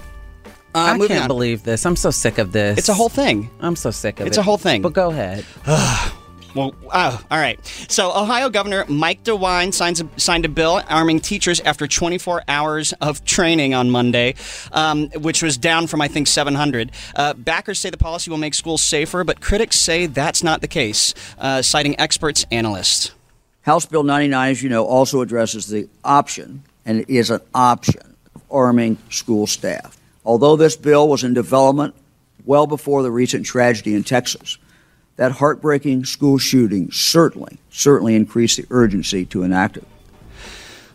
[0.74, 1.28] Uh, I can't on.
[1.28, 1.86] believe this.
[1.86, 2.78] I'm so sick of this.
[2.78, 3.50] It's a whole thing.
[3.62, 4.30] I'm so sick of it.
[4.30, 4.82] It's a whole thing.
[4.82, 5.46] But go ahead.
[6.56, 7.60] Well, oh, all right.
[7.90, 12.94] So, Ohio Governor Mike DeWine signs a, signed a bill arming teachers after 24 hours
[13.02, 14.36] of training on Monday,
[14.72, 16.92] um, which was down from, I think, 700.
[17.14, 20.70] Uh, backers say the policy will make schools safer, but critics say that's not the
[20.70, 23.12] case, uh, citing experts analysts.
[23.64, 28.16] House Bill 99, as you know, also addresses the option, and it is an option,
[28.34, 29.98] of arming school staff.
[30.24, 31.96] Although this bill was in development
[32.46, 34.58] well before the recent tragedy in Texas,
[35.18, 39.86] that heartbreaking school shooting certainly, certainly increased the urgency to enact it.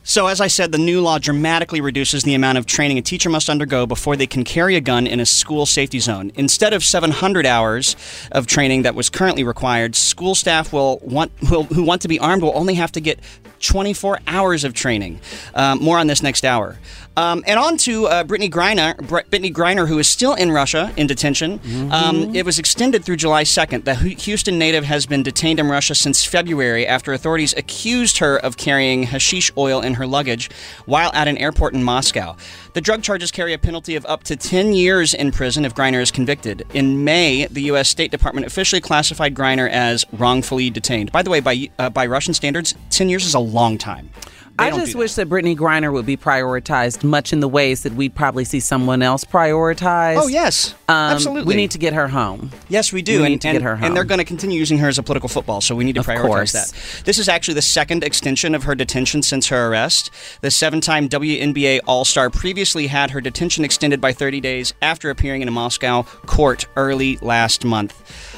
[0.03, 3.29] So, as I said, the new law dramatically reduces the amount of training a teacher
[3.29, 6.33] must undergo before they can carry a gun in a school safety zone.
[6.37, 7.97] Instead of 700 hours
[8.33, 12.19] of training that was currently required, school staff will want will, who want to be
[12.19, 13.21] armed will only have to get
[13.61, 15.21] 24 hours of training.
[15.55, 16.79] Um, more on this next hour.
[17.17, 20.93] Um, and on to uh, Brittney Griner, Br- Brittney Griner, who is still in Russia
[20.97, 21.61] in detention.
[21.93, 23.85] Um, it was extended through July 2nd.
[23.85, 28.57] The Houston native has been detained in Russia since February after authorities accused her of
[28.57, 30.51] carrying hashish oil in her luggage
[30.87, 32.37] while at an airport in Moscow.
[32.73, 36.01] The drug charges carry a penalty of up to 10 years in prison if Griner
[36.01, 36.65] is convicted.
[36.73, 37.89] In May, the U.S.
[37.89, 41.11] State Department officially classified Griner as wrongfully detained.
[41.11, 44.11] By the way, by uh, by Russian standards, 10 years is a long time.
[44.61, 48.15] I just wish that Brittney Griner would be prioritized much in the ways that we'd
[48.15, 50.19] probably see someone else prioritized.
[50.23, 51.45] Oh yes, Um, absolutely.
[51.49, 52.51] We need to get her home.
[52.69, 53.85] Yes, we do, We and, need to and, get her home.
[53.85, 55.61] and they're going to continue using her as a political football.
[55.61, 56.53] So we need to Of prioritize course.
[56.53, 57.05] that.
[57.05, 60.11] This is actually the second extension of her detention since her arrest.
[60.41, 65.49] The seven-time WNBA All-Star previously had her detention extended by 30 days after appearing in
[65.49, 67.95] a Moscow court early last month.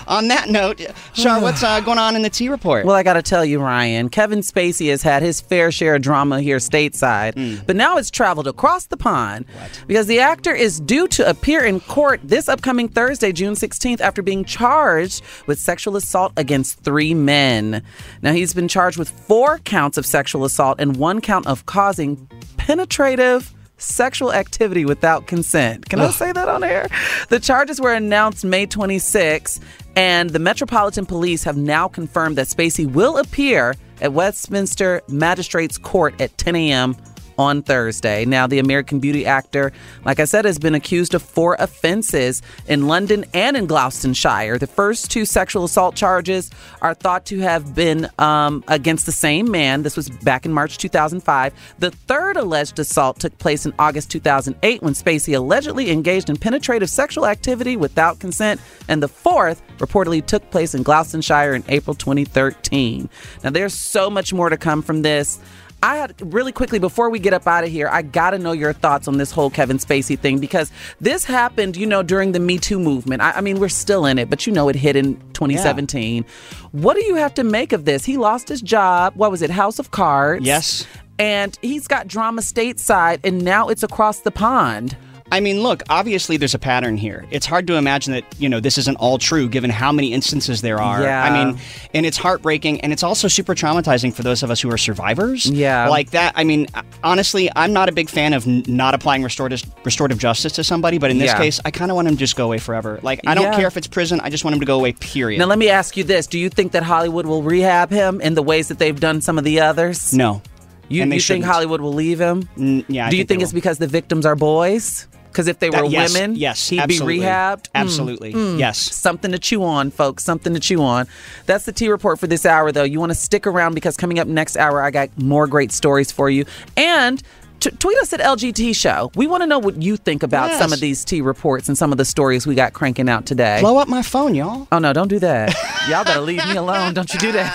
[0.08, 0.80] On that note,
[1.14, 2.85] Shar, what's uh, going on in the T report?
[2.85, 6.02] Well, I got to tell you, Ryan, Kevin Spacey has had his fair share of
[6.12, 7.62] drama here stateside, Hmm.
[7.66, 9.46] but now it's traveled across the pond
[9.87, 14.20] because the actor is due to appear in court this upcoming Thursday, June 16th, after
[14.20, 17.83] being charged with sexual assault against three men.
[18.20, 22.29] Now, he's been charged with four counts of sexual assault and one count of causing
[22.59, 25.88] penetrative sexual activity without consent.
[25.88, 26.88] Can I say that on air?
[27.31, 29.61] The charges were announced May 26,
[29.96, 36.21] and the Metropolitan Police have now confirmed that Spacey will appear at Westminster Magistrates Court
[36.21, 36.97] at 10 a.m.
[37.38, 38.25] on Thursday.
[38.25, 39.73] Now, the American Beauty actor,
[40.05, 44.59] like I said, has been accused of four offenses in London and in Gloucestershire.
[44.59, 49.51] The first two sexual assault charges are thought to have been um, against the same
[49.51, 49.83] man.
[49.83, 51.53] This was back in March 2005.
[51.79, 56.90] The third alleged assault took place in August 2008 when Spacey allegedly engaged in penetrative
[56.90, 58.61] sexual activity without consent.
[58.88, 63.09] And the fourth reportedly took place in Gloucestershire in April 2013.
[63.42, 65.38] Now, there's so much more to come from this.
[65.83, 68.53] I had really quickly before we get up out of here, I got to know
[68.53, 72.38] your thoughts on this whole Kevin Spacey thing because this happened, you know, during the
[72.38, 73.21] Me Too movement.
[73.21, 76.25] I, I mean, we're still in it, but you know, it hit in 2017.
[76.71, 78.05] What do you have to make of this?
[78.05, 79.14] He lost his job.
[79.16, 80.47] What was it, House of Cards?
[80.47, 80.87] Yes.
[81.18, 84.97] And he's got drama stateside, and now it's across the pond.
[85.33, 87.25] I mean, look, obviously there's a pattern here.
[87.31, 90.61] It's hard to imagine that, you know, this isn't all true given how many instances
[90.61, 91.03] there are.
[91.03, 91.25] Yeah.
[91.25, 91.59] I mean,
[91.95, 95.47] and it's heartbreaking and it's also super traumatizing for those of us who are survivors.
[95.47, 95.88] Yeah.
[95.88, 96.35] Like that.
[96.37, 96.66] I mean,
[97.03, 100.99] honestly, I'm not a big fan of n- not applying restorative restorative justice to somebody,
[100.99, 101.38] but in this Yeah.
[101.38, 103.01] case, I kind of want him to just go away forever.
[103.03, 103.57] Like, I don't Yeah.
[103.57, 104.21] care if it's prison.
[104.23, 105.38] I just want him to go away, period.
[105.38, 108.35] Now, let me ask you this Do you think that Hollywood will rehab him in
[108.35, 110.12] the ways that they've done some of the others?
[110.12, 110.42] no.
[110.88, 111.42] You, you think.
[111.42, 112.47] Hollywood will leave him?
[112.87, 113.07] Yeah.
[113.07, 115.07] I Do you they think it's because the victims are boys?
[115.33, 117.18] Because if they That- were yes, women, yes, he'd absolutely.
[117.21, 117.62] be rehabbed.
[117.64, 118.33] Mm, Absolutely.
[118.35, 118.59] mm.
[118.59, 118.79] Yes.
[118.79, 120.23] Something to chew on, folks.
[120.25, 121.07] Something to chew on.
[121.47, 122.85] That's the T report for this hour, though.
[122.85, 126.12] You want to stick around because coming up next hour, I got more great stories
[126.12, 126.45] for you.
[126.77, 127.23] And
[127.61, 129.11] t- tweet us at LGT Show.
[129.14, 130.59] We want to know what you think about Yes.
[130.61, 133.59] some of these T reports and some of the stories we got cranking out today.
[133.61, 134.67] Blow up my phone, y'all.
[134.73, 135.54] Oh no, don't do that.
[135.88, 136.94] Y'all better leave me alone.
[136.94, 137.52] Don't you do that.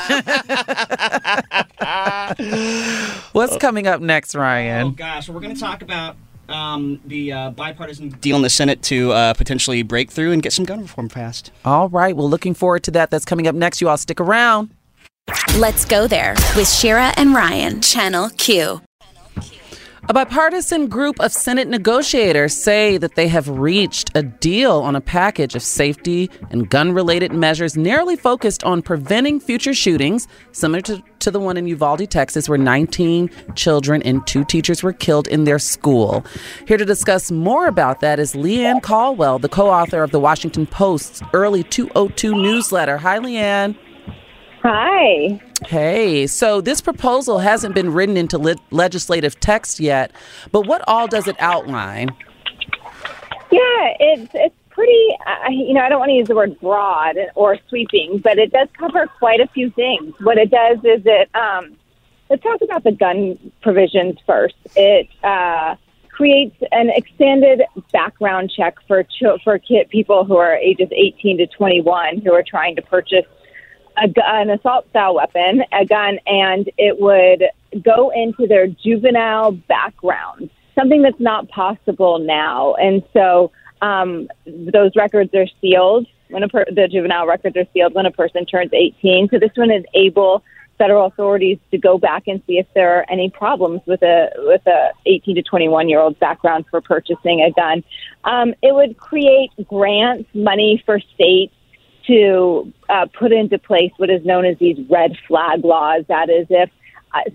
[3.31, 4.87] What's coming up next, Ryan?
[4.87, 6.15] Oh gosh, we're going to talk about
[6.49, 10.53] um, the uh, bipartisan deal in the Senate to uh, potentially break through and get
[10.53, 11.51] some gun reform passed.
[11.65, 13.11] All right, well, looking forward to that.
[13.11, 13.81] That's coming up next.
[13.81, 14.69] You all stick around.
[15.57, 18.81] Let's go there with Shira and Ryan, Channel Q.
[20.09, 25.01] A bipartisan group of Senate negotiators say that they have reached a deal on a
[25.01, 31.03] package of safety and gun related measures narrowly focused on preventing future shootings, similar to,
[31.27, 35.43] to the one in Uvalde, Texas, where 19 children and two teachers were killed in
[35.43, 36.25] their school.
[36.65, 40.21] Here to discuss more about that is Leigh Ann Caldwell, the co author of the
[40.21, 42.97] Washington Post's early 202 newsletter.
[42.97, 43.77] Hi, Leigh Ann.
[44.63, 45.41] Hi.
[45.65, 50.13] Hey, so this proposal hasn't been written into le- legislative text yet,
[50.53, 52.09] but what all does it outline?
[53.51, 55.17] Yeah, it's it's pretty.
[55.25, 58.51] Uh, you know, I don't want to use the word broad or sweeping, but it
[58.51, 60.13] does cover quite a few things.
[60.21, 61.35] What it does is it.
[61.35, 61.75] Um,
[62.29, 64.55] let's talk about the gun provisions first.
[64.75, 65.77] It uh,
[66.11, 71.47] creates an extended background check for ch- for kid, people who are ages 18 to
[71.47, 73.25] 21 who are trying to purchase
[73.97, 77.45] a, an assault style weapon, a gun, and it would
[77.81, 82.75] go into their juvenile background, something that's not possible now.
[82.75, 83.51] And so
[83.81, 88.11] um, those records are sealed when a per- the juvenile records are sealed when a
[88.11, 89.29] person turns 18.
[89.29, 90.43] So this one enable
[90.77, 94.65] federal authorities to go back and see if there are any problems with a with
[94.67, 97.83] a 18 to 21 year old background for purchasing a gun.
[98.23, 101.53] Um, it would create grants, money for states
[102.07, 106.05] to uh, put into place what is known as these red flag laws.
[106.07, 106.69] That is, if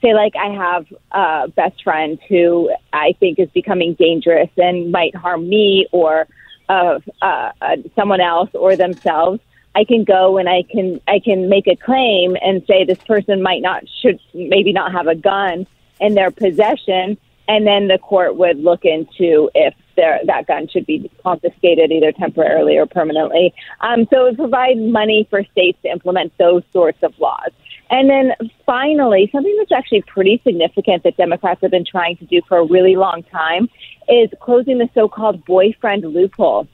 [0.00, 5.14] say, like I have a best friend who I think is becoming dangerous and might
[5.14, 6.26] harm me or
[6.68, 9.40] uh, uh, uh, someone else or themselves.
[9.74, 13.42] I can go and I can I can make a claim and say this person
[13.42, 15.66] might not should maybe not have a gun
[16.00, 17.16] in their possession,
[17.48, 22.12] and then the court would look into if their, that gun should be confiscated either
[22.12, 23.54] temporarily or permanently.
[23.80, 27.50] Um, so it would provide money for states to implement those sorts of laws.
[27.92, 28.32] And then
[28.64, 32.64] finally, something that's actually pretty significant that Democrats have been trying to do for a
[32.64, 33.68] really long time
[34.08, 36.66] is closing the so-called boyfriend loophole.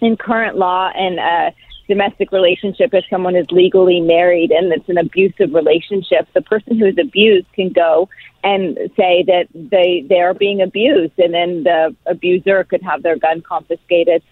[0.00, 1.52] In current law and uh,
[1.88, 6.86] domestic relationship if someone is legally married and it's an abusive relationship the person who
[6.86, 8.08] is abused can go
[8.42, 13.16] and say that they they are being abused and then the abuser could have their
[13.16, 14.22] gun confiscated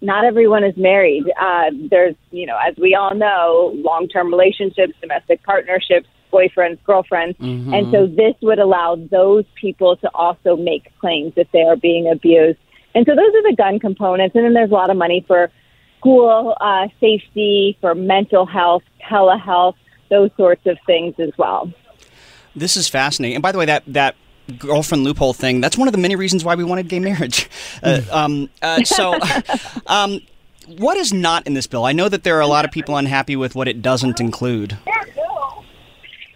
[0.00, 4.92] not everyone is married uh, there's you know as we all know long term relationships
[5.00, 7.74] domestic partnerships boyfriends girlfriends Mhm.
[7.76, 12.08] and so this would allow those people to also make claims if they are being
[12.08, 12.58] abused
[12.94, 15.50] and so those are the gun components and then there's a lot of money for
[16.00, 19.74] school uh, safety, for mental health, telehealth,
[20.08, 21.70] those sorts of things as well.
[22.56, 23.36] This is fascinating.
[23.36, 24.16] And by the way, that that
[24.50, 27.48] girlfriend loophole thing, that's one of the many reasons why we wanted gay marriage.
[27.82, 29.18] Uh, um, uh, so,
[29.86, 30.20] um,
[30.66, 31.84] what is not in this bill?
[31.84, 34.76] I know that there are a lot of people unhappy with what it doesn't include.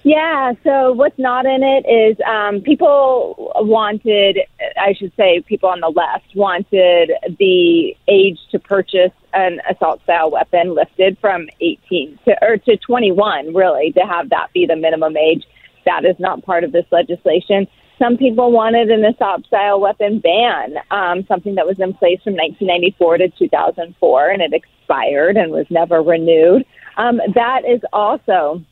[0.05, 4.39] Yeah, so what's not in it is um, people wanted,
[4.77, 10.31] I should say, people on the left wanted the age to purchase an assault style
[10.31, 15.17] weapon lifted from 18 to, or to 21, really, to have that be the minimum
[15.17, 15.45] age.
[15.87, 17.67] That is not part of this legislation.
[17.99, 22.34] Some people wanted an assault style weapon ban, um, something that was in place from
[22.34, 26.64] 1994 to 2004, and it expired and was never renewed.
[26.97, 28.62] Um, that is also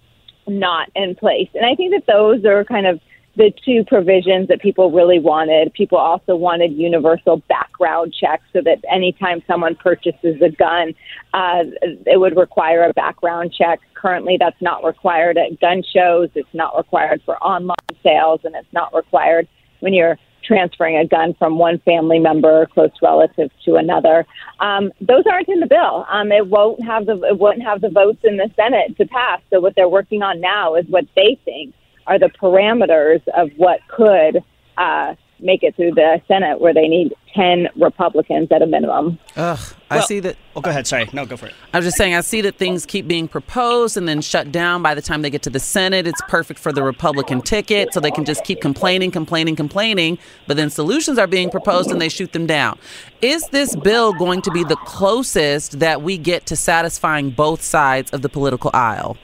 [0.48, 1.48] not in place.
[1.54, 3.00] And I think that those are kind of
[3.36, 5.72] the two provisions that people really wanted.
[5.72, 10.94] People also wanted universal background checks so that anytime someone purchases a gun,
[11.32, 11.64] uh,
[12.06, 13.80] it would require a background check.
[13.94, 16.28] Currently, that's not required at gun shows.
[16.34, 19.48] It's not required for online sales, and it's not required
[19.80, 24.26] when you're transferring a gun from one family member or close relative to another.
[24.60, 26.04] Um, those aren't in the bill.
[26.10, 29.40] Um, it won't have the it won't have the votes in the Senate to pass.
[29.50, 31.74] So what they're working on now is what they think
[32.06, 34.42] are the parameters of what could
[34.76, 39.18] uh, make it through the Senate, where they need ten Republicans at a minimum.
[39.36, 39.58] Ugh,
[39.90, 40.36] I see that.
[40.54, 40.86] Oh, go ahead.
[40.86, 41.08] Sorry.
[41.12, 41.54] No, go for it.
[41.72, 44.82] I was just saying, I see that things keep being proposed and then shut down
[44.82, 46.06] by the time they get to the Senate.
[46.06, 50.18] It's perfect for the Republican ticket, so they can just keep complaining, complaining, complaining.
[50.46, 52.78] But then solutions are being proposed and they shoot them down.
[53.20, 58.10] Is this bill going to be the closest that we get to satisfying both sides
[58.12, 59.16] of the political aisle?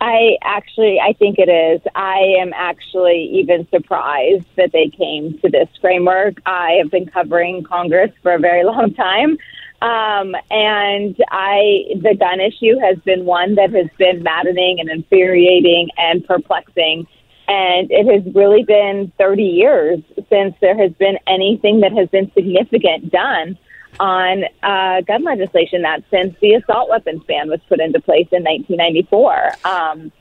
[0.00, 1.80] I actually, I think it is.
[1.94, 6.40] I am actually even surprised that they came to this framework.
[6.46, 9.38] I have been covering Congress for a very long time.
[9.80, 15.88] Um, and I, the gun issue has been one that has been maddening and infuriating
[15.96, 17.06] and perplexing.
[17.46, 22.30] And it has really been 30 years since there has been anything that has been
[22.34, 23.58] significant done
[24.00, 28.42] on uh, gun legislation that since the assault weapons ban was put into place in
[28.44, 29.52] 1994.
[29.64, 30.12] Um,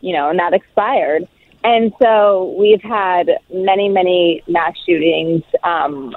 [0.00, 1.26] you know, and that expired.
[1.64, 6.14] And so we've had many, many mass shootings um,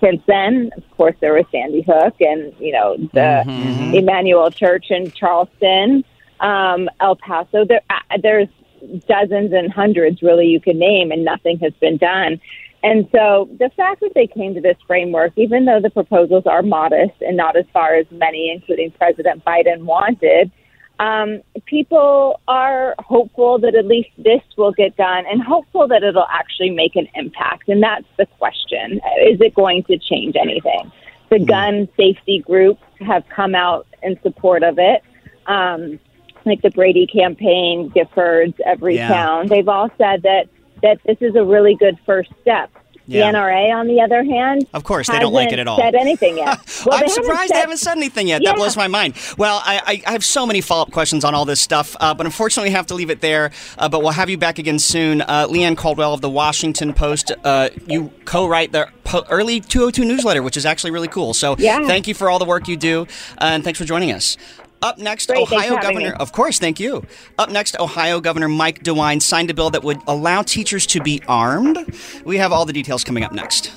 [0.00, 0.70] since then.
[0.76, 3.94] Of course, there was Sandy Hook and, you know, the Mhm.
[3.94, 6.02] Emanuel Church in Charleston,
[6.38, 7.64] um, El Paso.
[7.64, 8.48] There, uh, there's
[9.06, 12.40] dozens and hundreds, really, you can name, and nothing has been done.
[12.82, 16.62] And so the fact that they came to this framework, even though the proposals are
[16.62, 20.50] modest and not as far as many, including President Biden, wanted,
[20.98, 26.26] um, people are hopeful that at least this will get done and hopeful that it'll
[26.30, 27.68] actually make an impact.
[27.68, 29.00] And that's the question.
[29.26, 30.90] Is it going to change anything?
[31.30, 35.02] The gun safety groups have come out in support of it.
[35.46, 35.98] Um,
[36.44, 39.08] like the Brady campaign, Giffords, every Yeah.
[39.08, 39.48] town.
[39.48, 40.48] They've all said that,
[40.82, 42.70] that this is a really good first step.
[43.06, 43.32] Yeah.
[43.32, 45.78] The NRA, on the other hand, Of course, they don't like it at all.
[45.78, 46.58] Said anything yet?
[46.86, 48.40] Well, I'm they surprised said- they haven't said anything yet.
[48.40, 48.50] Yeah.
[48.50, 49.14] That blows my mind.
[49.36, 52.14] Well, I, I, I have so many follow up questions on all this stuff, uh,
[52.14, 53.50] but unfortunately, we have to leave it there.
[53.76, 55.22] Uh, but we'll have you back again soon.
[55.22, 59.60] Uh, Leigh Ann Caldwell of the Washington Post, uh, you co write the po- early
[59.60, 61.34] 202 newsletter, which is actually really cool.
[61.34, 61.84] So Yeah.
[61.86, 63.02] thank you for all the work you do,
[63.38, 64.36] uh, and thanks for joining us.
[64.82, 66.10] Up next, Great, Ohio Governor.
[66.10, 66.16] me.
[66.18, 67.04] Of course, thank you.
[67.38, 71.22] Up next, Ohio Governor Mike DeWine signed a bill that would allow teachers to be
[71.28, 71.78] armed.
[72.24, 73.72] We have all the details coming up next.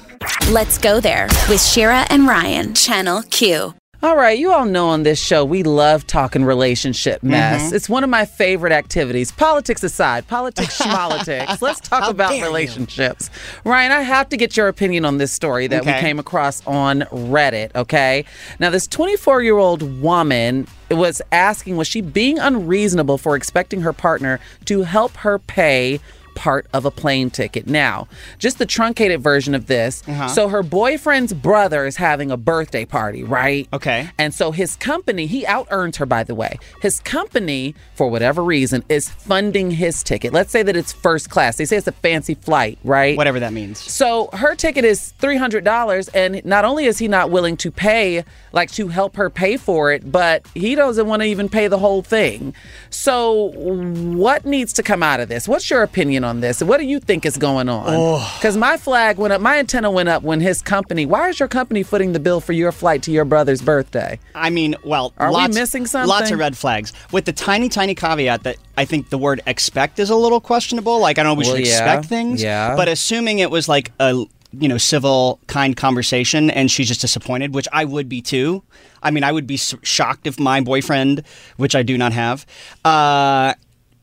[0.50, 3.74] Let's go there with Shira and Ryan, Channel Q.
[4.04, 7.72] All right, you all know on this show we love talking relationship mess.
[7.72, 7.74] Mhm.
[7.74, 9.32] It's one of my favorite activities.
[9.32, 11.62] Politics aside, politics schmolitics.
[11.62, 12.44] Let's talk How about dare you.
[12.46, 13.30] relationships.
[13.64, 15.94] Ryan, I have to get your opinion on this story that Okay.
[15.96, 18.26] we came across on Reddit, okay?
[18.60, 24.82] Now, this 24-year-old woman was asking was she being unreasonable for expecting her partner to
[24.82, 26.02] help her pay
[26.36, 27.68] part of a plane ticket.
[27.68, 28.08] Now,
[28.40, 30.04] just the truncated version of this.
[30.08, 30.28] Uh-huh.
[30.30, 33.68] So her boyfriend's brother is having a birthday party, right?
[33.74, 34.10] Okay.
[34.18, 36.60] And so his company, he out earns her, by the way.
[36.82, 40.34] His company, for whatever reason, is funding his ticket.
[40.34, 41.58] Let's say that it's first class.
[41.58, 43.18] They say it's a fancy flight, right?
[43.18, 43.80] Whatever that means.
[43.80, 46.10] So her ticket is $300.
[46.14, 48.24] And not only is he not willing to pay,
[48.54, 51.80] like to help her pay for it, but he doesn't want to even pay the
[51.80, 52.54] whole thing.
[52.92, 55.48] So what needs to come out of this?
[55.48, 56.62] What's your opinion on this?
[56.64, 57.86] What do you think is going on?
[57.88, 58.34] Oh.
[58.40, 61.50] Because my flag went up, my antenna went up when his company, why is your
[61.50, 64.20] company footing the bill for your flight to your brother's birthday?
[64.36, 66.08] I mean, well, Are we lots, missing something?
[66.08, 66.94] Lots of red flags.
[67.12, 71.00] With the tiny, tiny caveat that I think the word expect is a little questionable.
[71.00, 72.44] Like, I don't know, we Well, should yeah, expect things.
[72.44, 72.76] yeah.
[72.76, 74.26] But assuming it was like a,
[74.58, 78.64] you know, civil, kind conversation and she's just disappointed, which I would be too.
[79.02, 81.24] I mean, I would be shocked if my boyfriend,
[81.58, 82.46] which I do not have,
[82.86, 83.54] uh,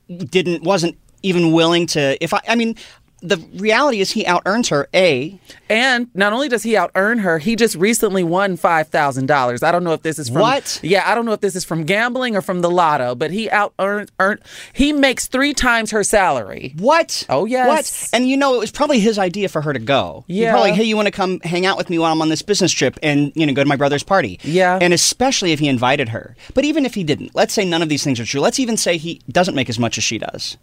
[0.09, 2.77] didn't, wasn't even willing to, if I, I mean,
[3.23, 5.39] the reality is he out earns her, A,
[5.71, 9.63] And not only does he out earn her, he just recently won five thousand dollars.
[9.63, 10.81] I don't know if this is from What?
[10.83, 13.49] Yeah, I don't know if this is from gambling or from the lotto, but he
[13.49, 14.41] out earned earned
[14.73, 16.75] he makes three times her salary.
[16.77, 17.25] What?
[17.29, 17.69] Oh yes.
[17.69, 18.11] What?
[18.19, 20.25] And you know, it was probably his idea for her to go.
[20.27, 20.51] He Yeah.
[20.53, 22.73] probably, hey, you want to come hang out with me while I'm on this business
[22.73, 24.41] trip and, you know, go to my brother's party.
[24.43, 24.77] Yeah.
[24.81, 26.35] And especially if he invited her.
[26.55, 28.41] But even if he didn't, let's say none of these things are true.
[28.41, 30.57] Let's even say he doesn't make as much as she does.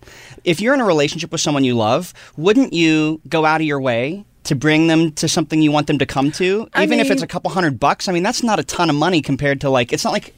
[0.44, 3.80] If you're in a relationship with someone you love, wouldn't you go out of your
[3.80, 4.26] way?
[4.48, 7.22] To bring them to something you want them to come to, I even if it's
[7.22, 8.08] a couple hundred bucks.
[8.08, 9.92] I mean, that's not a ton of money compared to like.
[9.92, 10.34] It's not like,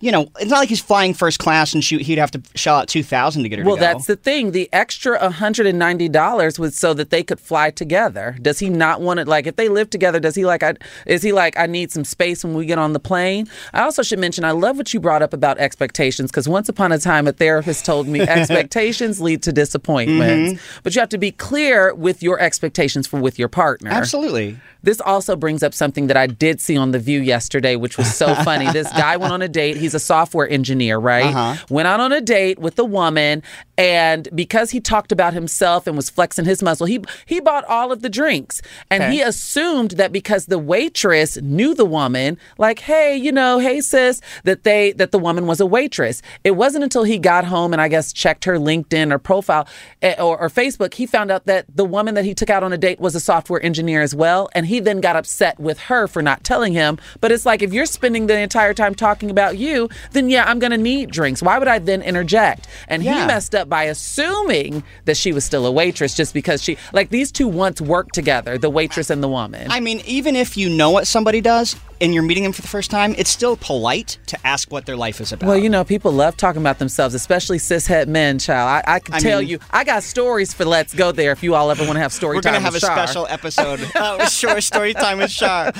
[0.00, 2.76] you know, it's not like he's flying first class and she, he'd have to shell
[2.76, 3.64] out two thousand to get her.
[3.64, 4.52] Well, to that's the thing.
[4.52, 8.36] The extra $190 was so that they could fly together.
[8.40, 9.26] Does he not want it?
[9.28, 10.74] Like, if they live together, does he like, I,
[11.06, 13.48] is he like, I need some space when we get on the plane?
[13.72, 16.92] I also should mention, I love what you brought up about expectations because once upon
[16.92, 20.52] a time, a therapist told me expectations lead to disappointments.
[20.52, 20.80] Mm-hmm.
[20.82, 23.90] But you have to be clear with your expectations for with your partner.
[23.90, 24.58] Absolutely.
[24.82, 28.14] This also brings up something that I did see on The View yesterday, which was
[28.14, 28.70] so funny.
[28.70, 29.76] this guy went on a date.
[29.76, 31.34] He's he's a software engineer, right?
[31.34, 31.56] Uh-huh.
[31.70, 33.42] Went out on a date with a woman,
[33.76, 37.90] and because he talked about himself and was flexing his muscle, he he bought all
[37.92, 38.60] of the drinks,
[38.90, 39.12] and Okay.
[39.12, 44.20] he assumed that because the waitress knew the woman, like, hey, you know, hey sis,
[44.44, 46.20] that they that the woman was a waitress.
[46.44, 49.66] It wasn't until he got home and I guess checked her LinkedIn or profile
[50.02, 52.72] eh, or, or Facebook, he found out that the woman that he took out on
[52.72, 56.06] a date was a software engineer as well, and he then got upset with her
[56.08, 56.98] for not telling him.
[57.20, 59.77] But it's like if you're spending the entire time talking about you,
[60.10, 61.42] then yeah, I'm gonna need drinks.
[61.42, 62.66] Why would I then interject?
[62.88, 66.76] And he messed up by assuming that she was still a waitress just because she
[66.92, 69.70] like these two once worked together, the waitress and the woman.
[69.70, 72.68] I mean, even if you know what somebody does and you're meeting them for the
[72.68, 75.46] first time, it's still polite to ask what their life is about.
[75.48, 78.84] Well, you know, people love talking about themselves, especially cishet men, child.
[78.86, 81.42] I, I can I tell mean- you, I got stories for Let's Go There if
[81.42, 82.52] you all ever want to have story time.
[82.52, 83.80] We're gonna have a with special episode.
[83.94, 85.72] uh, with Shore Story Time with Shar.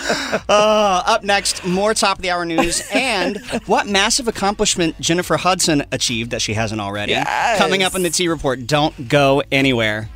[0.49, 5.85] Uh, up next, more top of the hour news and what massive accomplishment Jennifer Hudson
[5.93, 7.13] achieved that she hasn't already.
[7.13, 7.59] Yes.
[7.59, 8.67] Coming up in the T Report.
[8.67, 10.09] Don't go anywhere.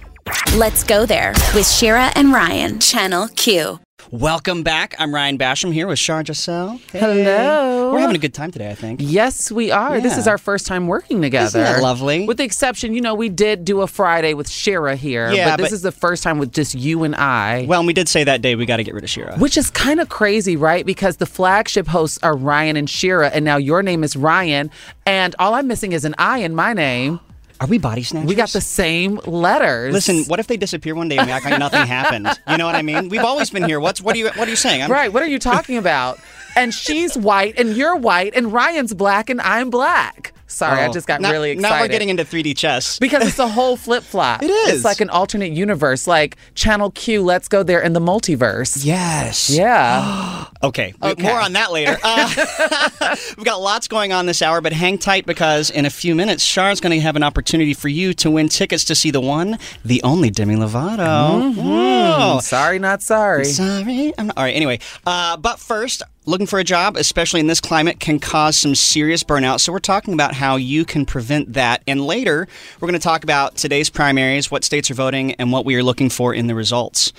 [0.54, 3.80] Let's go there with Shira and Ryan, Channel Q.
[4.10, 4.94] Welcome back.
[4.98, 6.80] I'm Ryan Basham here with Shar Jossell.
[6.90, 6.98] Hey.
[7.00, 7.92] Hello.
[7.92, 9.00] We're having a good time today, I think.
[9.02, 10.00] Yes, we are.
[10.00, 11.60] This is our first time working together.
[11.60, 12.26] Isn't that lovely?
[12.26, 15.56] With the exception, you know, we did do a Friday with Shira here, Yeah, but
[15.62, 17.64] this but- is the first time with just you and I.
[17.68, 19.36] Well, and we did say that day we got to get rid of Shira.
[19.38, 20.84] Which is kind of crazy, right?
[20.84, 24.70] Because the flagship hosts are Ryan and Shira, and now your name is Ryan,
[25.06, 27.20] and all I'm missing is an I in my name.
[27.62, 28.26] Are we body snatchers?
[28.28, 29.92] We got the same letters.
[29.92, 32.26] Listen, what if they disappear one day and we act like nothing happened?
[32.48, 33.08] You know what I mean?
[33.08, 33.78] We've always been here.
[33.78, 34.82] What's what are you what are you saying?
[34.82, 36.18] I'm- Right, what are you talking about?
[36.56, 40.34] and she's white, and you're white, and Ryan's black, and I'm black.
[40.52, 40.92] Sorry, I Oh.
[40.92, 41.74] just got Now- really excited.
[41.74, 42.98] Now we're getting into 3D chess.
[43.00, 44.42] because it's a whole flip flop.
[44.42, 44.74] It is.
[44.76, 47.22] It's like an alternate universe, like Channel Q.
[47.22, 48.84] Let's go there in the multiverse.
[48.84, 49.50] yes.
[49.50, 50.44] Yeah.
[50.64, 50.94] Okay.
[51.02, 51.22] Okay.
[51.24, 51.98] More on that later.
[52.04, 56.14] Uh, we've got lots going on this hour, but hang tight because in a few
[56.14, 59.20] minutes, Shar's going to have an opportunity for you to win tickets to see the
[59.20, 61.54] one, the only Demi Lovato.
[61.58, 62.38] Oh.
[62.40, 63.44] Sorry, not sorry.
[63.46, 64.12] Sorry.
[64.18, 64.78] I'm not, all right, anyway.
[65.04, 69.22] Uh, but first, looking for a job, especially in this climate, can cause some serious
[69.22, 69.60] burnout.
[69.60, 71.82] So we're talking about how you can prevent that.
[71.86, 72.46] And later,
[72.80, 75.82] we're going to talk about today's primaries, what states are voting, and what we are
[75.82, 77.12] looking for in the results.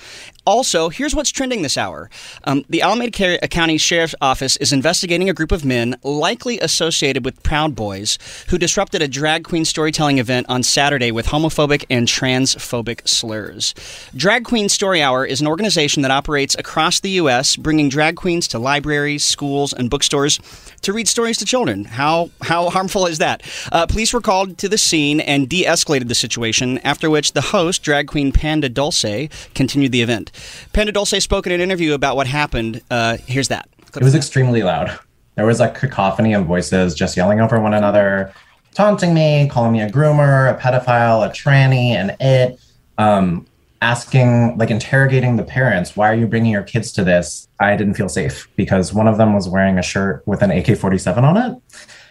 [0.46, 2.10] Also, here's what's trending this hour.
[2.44, 7.42] Um, the Alameda County Sheriff's Office is investigating a group of men likely associated with
[7.42, 8.18] Proud Boys
[8.48, 13.74] who disrupted a drag queen storytelling event on Saturday with homophobic and transphobic slurs.
[14.14, 18.46] Drag Queen Story Hour is an organization that operates across the U.S., bringing drag queens
[18.48, 20.38] to libraries, schools, and bookstores
[20.82, 21.84] to read stories to children.
[21.84, 23.42] How how harmful is that?
[23.72, 26.78] Uh, police were called to the scene and de-escalated the situation.
[26.78, 30.30] After which, the host, drag queen Panda Dulce, continued the event.
[30.72, 32.82] Panda Dulce spoke in an interview about what happened.
[32.90, 33.68] Uh, here's that.
[33.96, 34.98] It was extremely loud.
[35.36, 38.32] There was a cacophony of voices just yelling over one another,
[38.72, 42.60] taunting me, calling me a groomer, a pedophile, a tranny, and it.
[42.98, 43.46] Um,
[43.84, 47.48] asking, like, interrogating the parents, why are you bringing your kids to this?
[47.60, 50.78] I didn't feel safe because one of them was wearing a shirt with an AK
[50.78, 51.62] 47 on it,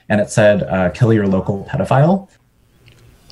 [0.07, 2.29] and it said, uh, kill your local pedophile.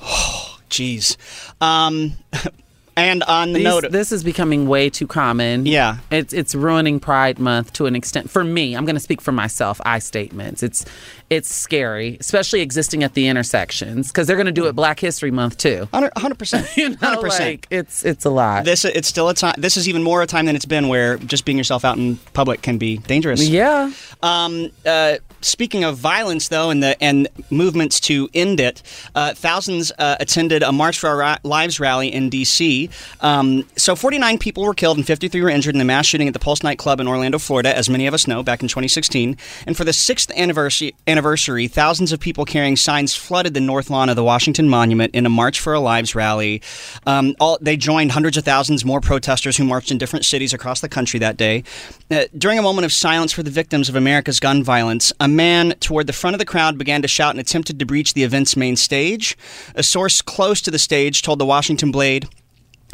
[0.70, 1.16] Jeez.
[1.60, 2.14] Um,
[2.96, 5.66] and on the These- note, this is becoming way too common.
[5.66, 5.98] Yeah.
[6.10, 8.30] it's it's ruining Pride Month to an extent.
[8.30, 9.80] For me, I'm going to speak for myself.
[9.84, 10.62] I statements.
[10.62, 10.84] It's
[11.30, 15.30] it's scary, especially existing at the intersections because they're going to do it Black History
[15.30, 15.88] Month too.
[15.90, 17.66] 100 percent, 100 percent.
[17.70, 18.64] it's it's a lot.
[18.64, 19.54] This it's still a time.
[19.58, 22.16] This is even more a time than it's been where just being yourself out in
[22.34, 23.46] public can be dangerous.
[23.48, 23.90] yeah.
[24.22, 28.82] Um, uh, speaking of violence, though, and the and movements to end it,
[29.14, 32.90] uh, thousands uh, attended a March for Our Lives rally in D.C.
[33.20, 36.34] Um, so, 49 people were killed and 53 were injured in the mass shooting at
[36.34, 39.36] the Pulse nightclub in Orlando, Florida, as many of us know, back in 2016.
[39.66, 44.08] And for the sixth anniversary, anniversary, thousands of people carrying signs flooded the north lawn
[44.08, 46.62] of the Washington Monument in a March for Our Lives rally.
[47.06, 50.80] Um, all, they joined hundreds of thousands more protesters who marched in different cities across
[50.80, 51.64] the country that day.
[52.10, 55.74] Uh, during a moment of silence for the victims of America's gun violence, a man
[55.80, 58.56] toward the front of the crowd began to shout and attempted to breach the event's
[58.56, 59.36] main stage.
[59.74, 62.28] A source close to the stage told the Washington Blade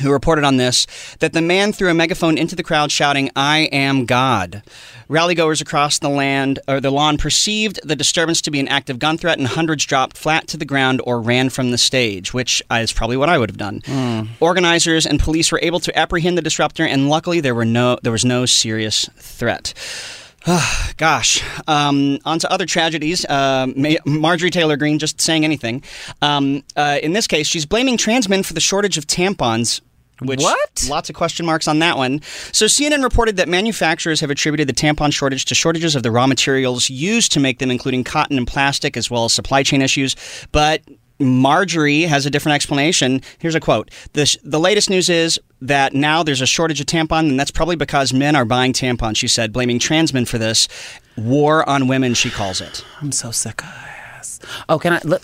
[0.02, 0.86] who reported on this
[1.18, 4.62] that the man threw a megaphone into the crowd shouting i am god.
[5.08, 8.98] Rallygoers across the land or the lawn perceived the disturbance to be an act of
[8.98, 12.62] gun threat and hundreds dropped flat to the ground or ran from the stage which
[12.70, 13.82] is probably what i would have done.
[13.84, 14.22] Hmm.
[14.40, 18.12] Organizers and police were able to apprehend the disruptor and luckily there were no there
[18.12, 19.74] was no serious threat
[20.96, 21.42] Gosh.
[21.66, 23.24] Um, on to other tragedies.
[23.24, 25.82] Uh, Ma- Marjorie Taylor Greene just saying anything.
[26.22, 29.80] Um, uh, in this case, she's blaming trans men for the shortage of tampons
[30.20, 30.86] Which What?
[30.88, 32.20] Lots of question marks on that one.
[32.52, 36.26] So CNN reported that manufacturers have attributed the tampon shortage to shortages of the raw
[36.26, 40.16] materials used to make them, including cotton and plastic, as well as supply chain issues.
[40.50, 40.82] But
[41.18, 43.20] Marjorie has a different explanation.
[43.38, 47.28] Here's a quote: "The the latest news is that now there's a shortage of tampon,
[47.28, 50.68] and that's probably because men are buying tampons." She said, blaming trans men for this
[51.16, 52.14] war on women.
[52.14, 52.84] She calls it.
[53.00, 53.97] I'm so sick of
[54.38, 54.50] this.
[54.68, 55.00] Oh, can I?
[55.04, 55.22] Look,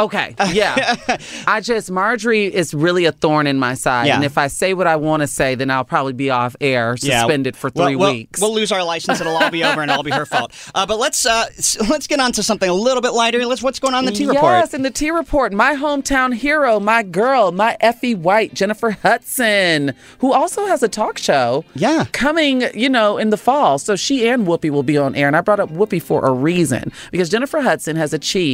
[0.00, 0.96] okay, yeah.
[1.46, 4.16] I just Marjorie is really a thorn in my side, Yeah.
[4.16, 6.96] and if I say what I want to say, then I'll probably be off air,
[7.00, 7.20] Yeah.
[7.20, 8.40] suspended for We'll- 3 we'll- weeks.
[8.40, 9.20] We'll lose our license.
[9.20, 10.52] It'll all be over, and it'll be her fault.
[10.74, 11.46] Uh, but let's uh,
[11.88, 13.44] let's get on to something a little bit lighter.
[13.46, 14.52] Let's what's going on in the T yes, report.
[14.54, 19.94] Yes, in the T report, my hometown hero, my girl, my Effie White, Jennifer Hudson,
[20.18, 21.64] who also has a talk show.
[21.74, 22.06] Yeah.
[22.12, 23.78] Coming, you know, in the fall.
[23.78, 25.26] So she and Whoopi will be on air.
[25.26, 28.47] And I brought up Whoopi for a reason because Jennifer Hudson has achieved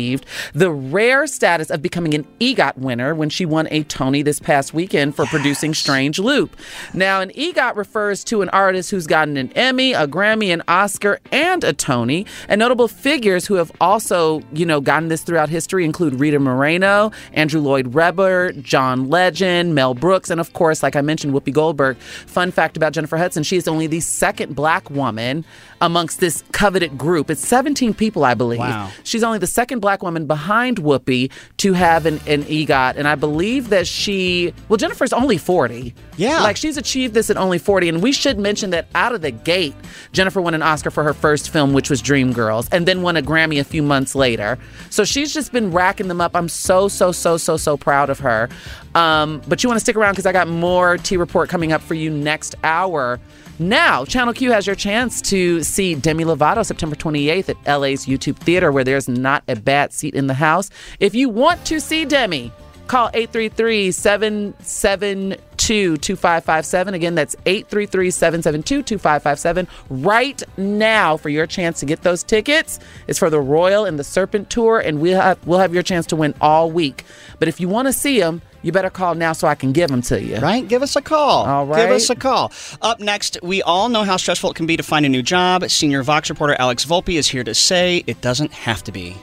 [0.52, 4.74] the rare status of becoming an EGOT winner when she won a Tony this past
[4.74, 6.56] weekend for producing Strange Loop.
[6.92, 11.20] Now, an EGOT refers to an artist who's gotten an Emmy, a Grammy, an Oscar,
[11.32, 12.26] and a Tony.
[12.48, 17.12] And notable figures who have also, you know, gotten this throughout history include Rita Moreno,
[17.32, 21.96] Andrew Lloyd Webber, John Legend, Mel Brooks, and of course, like I mentioned, Whoopi Goldberg.
[21.98, 25.44] Fun fact about Jennifer Hudson, she is only the second black woman
[25.80, 27.30] amongst this coveted group.
[27.30, 28.60] It's 17 people, I believe.
[28.60, 28.90] Wow.
[29.02, 32.96] She's only the second black woman behind Whoopi to have an, an EGOT.
[32.96, 35.94] And I believe that she, well, Jennifer's only 40.
[36.16, 36.40] Yeah.
[36.40, 37.90] Like she's achieved this at only 40.
[37.90, 39.74] And we should mention that out of the gate,
[40.12, 43.20] Jennifer won an Oscar for her first film, which was Dreamgirls, and then won a
[43.20, 44.58] Grammy a few months later.
[44.88, 46.34] So she's just been racking them up.
[46.34, 48.48] I'm so, so, so, so, so proud of her.
[48.94, 51.82] Um, but you want to stick around because I got more T Report coming up
[51.82, 53.20] for you next hour.
[53.60, 58.36] Now, Channel Q has your chance to see Demi Lovato September 28th at LA's YouTube
[58.36, 60.70] Theater, where there's not a bad seat in the house.
[60.98, 62.50] If you want to see Demi,
[62.88, 66.92] call 833 772 2557.
[66.92, 72.78] Again, that's 833 772 2557 right now for your chance to get those tickets.
[73.06, 76.04] It's for the Royal and the Serpent Tour, and we'll have, we'll have your chance
[76.06, 77.04] to win all week.
[77.38, 79.90] But if you want to see them, you better call now so I can give
[79.90, 80.36] them to you.
[80.36, 80.66] Right?
[80.68, 81.46] Give us a call.
[81.46, 81.82] All right.
[81.82, 82.52] Give us a call.
[82.82, 85.64] Up next, we all know how stressful it can be to find a new job.
[85.70, 89.16] Senior Vox reporter Allie Volpe is here to say it doesn't have to be.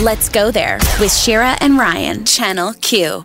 [0.00, 3.24] Let's go there with Shira and Ryan, Channel Q.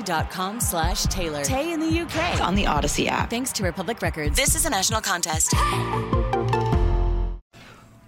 [0.00, 1.42] odyssey.com slash Taylor.
[1.42, 2.40] Tay in the UK.
[2.40, 3.30] on the Odyssey app.
[3.30, 4.36] Thanks to Republic Records.
[4.36, 5.54] This is a national contest.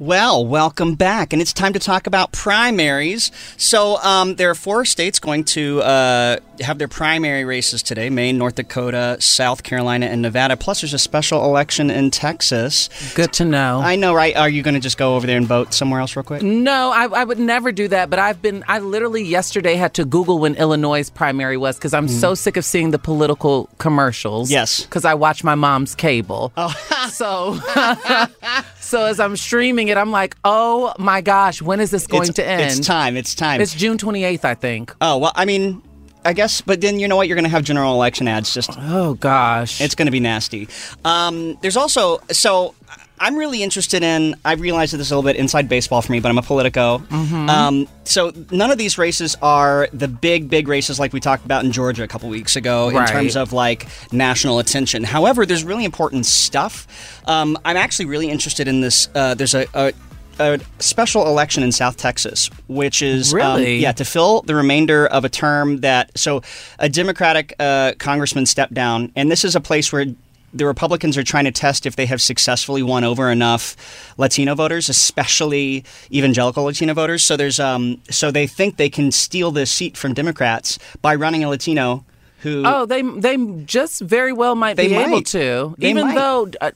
[0.03, 3.31] Well, welcome back, and it's time to talk about primaries.
[3.57, 8.37] So, um, there are four states going to uh, have their primary races today: Maine,
[8.37, 10.57] North Dakota, South Carolina, and Nevada.
[10.57, 12.91] Plus, there's a special election in Texas.
[13.15, 13.79] Good to know.
[13.79, 14.35] I know, right?
[14.37, 16.43] Are you going to just go over there and vote somewhere else, real quick?
[16.43, 18.11] No, I, I would never do that.
[18.11, 22.09] But I've been, I literally yesterday had to Google when Illinois' primary was because I'm
[22.09, 24.49] so sick of seeing the political commercials.
[24.49, 24.53] Mm.
[24.53, 24.83] Yes.
[24.83, 26.53] Because I watch my mom's cable.
[26.57, 26.75] Oh.
[27.13, 27.61] so,
[28.93, 32.37] so as I'm streaming it, I'm like, oh my gosh, when is this going It's-
[32.37, 32.61] to end?
[32.61, 33.17] It's time.
[33.17, 33.63] It's time.
[33.63, 34.95] It's June 28th, I think.
[35.01, 35.81] Oh well, I mean,
[36.27, 37.27] I guess, but then you know what?
[37.27, 38.53] You're going to have general election ads.
[38.53, 40.69] Just oh gosh, it's going to be nasty.
[41.07, 42.75] Um, there's also so.
[43.23, 44.35] I'm really interested in.
[44.45, 46.43] I realize that this is a little bit inside baseball for me, but I'm a
[46.43, 46.99] Politico.
[47.09, 47.49] Mhm.
[47.49, 51.65] Um, so none of these races are the big, big races like we talked about
[51.65, 55.05] in Georgia a couple weeks ago in terms of like national attention.
[55.05, 56.87] However, there's really important stuff.
[57.27, 59.09] Um, I'm actually really interested in this.
[59.15, 59.93] Uh, there's a, a
[60.41, 63.77] a special election in South Texas, which is um, Really?
[63.77, 66.43] yeah to fill the remainder of a term that so
[66.79, 70.07] a Democratic uh, congressman stepped down, and this is a place where
[70.55, 73.75] the Republicans are trying to test if they have successfully won over enough
[74.19, 77.23] Latino voters, especially evangelical Latino voters.
[77.23, 81.43] So there's um so they think they can steal this seat from Democrats by running
[81.45, 82.05] a Latino
[82.41, 86.15] who Oh, they they just very well might be able to, They even might.
[86.17, 86.51] though.
[86.61, 86.71] Uh,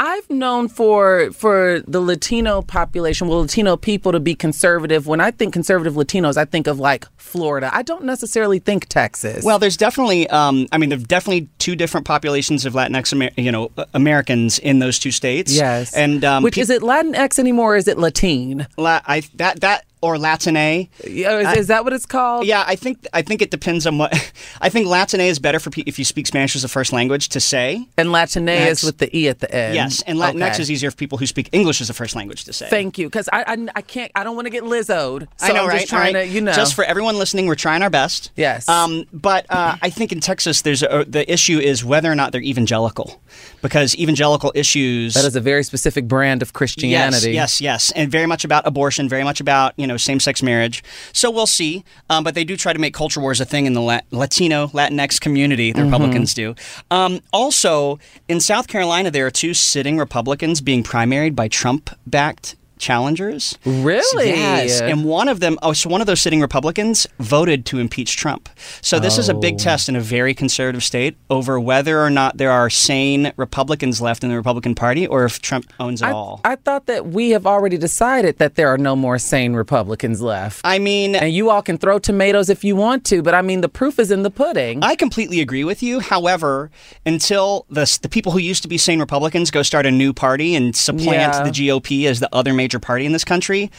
[0.00, 5.06] I've known for for the Latino population, well, Latino people to be conservative.
[5.08, 7.68] When I think conservative Latinos, I think of like Florida.
[7.72, 9.44] I don't necessarily think Texas.
[9.44, 13.50] Well, there's definitely, um, I mean, there's definitely two different populations of Latinx, Amer- you
[13.50, 15.52] know, uh, Americans in those two states.
[15.54, 15.92] yes.
[15.94, 17.74] and um, which pe- is it Latinx anymore?
[17.74, 18.66] Or is it Latine?
[18.76, 20.88] La- I that that or Latine.
[21.06, 22.46] Yeah, is, is that what it's called?
[22.46, 24.12] Yeah, I think I think it depends on what.
[24.60, 27.28] I think Latine is better for pe- if you speak Spanish as a first language
[27.30, 27.86] to say.
[27.96, 28.82] And Latine Next.
[28.82, 29.74] is with the e at the end.
[29.74, 30.62] Yes, and Latinx Okay.
[30.62, 32.68] is easier for people who speak English as a first language to say.
[32.68, 35.26] Thank you, because I, I I can't I don't want to get Lizzoed.
[35.36, 35.78] So I know, I'm right?
[35.80, 36.26] just trying Right.
[36.26, 38.30] to you know Just for everyone listening, we're trying our best.
[38.36, 38.68] Yes.
[38.68, 42.32] Um, but uh, I think in Texas, there's a, the issue is whether or not
[42.32, 43.20] they're evangelical,
[43.62, 45.14] because evangelical issues.
[45.14, 47.32] that is a very specific brand of Christianity.
[47.32, 50.82] Yes, yes, yes, and very much about abortion, very much about you know same-sex marriage.
[51.12, 51.84] So we'll see.
[52.10, 54.66] Um, but they do try to make culture wars a thing in the La- Latino
[54.68, 55.72] Latinx community.
[55.72, 55.84] The Mhm.
[55.84, 56.54] Republicans do.
[56.90, 63.58] Um, also, in South Carolina, there are two sitting Republicans being primaried by Trump-backed challengers.
[63.64, 64.28] Really?
[64.28, 64.80] Yes.
[64.80, 68.48] And one of them, oh, so one of those sitting Republicans voted to impeach Trump.
[68.80, 69.58] So this is a big Oh.
[69.58, 74.22] test in a very conservative state over whether or not there are sane Republicans left
[74.22, 76.40] in the Republican Party or if Trump owns it I, all.
[76.44, 80.60] I thought that we have already decided that there are no more sane Republicans left.
[80.64, 83.62] I mean, and you all can throw tomatoes if you want to, but I mean,
[83.62, 84.82] the proof is in the pudding.
[84.82, 86.00] I completely agree with you.
[86.00, 86.70] However,
[87.06, 90.54] until the the people who used to be sane Republicans go start a new party
[90.54, 91.42] and supplant Yeah.
[91.42, 93.70] the GOP as the other major party in this country,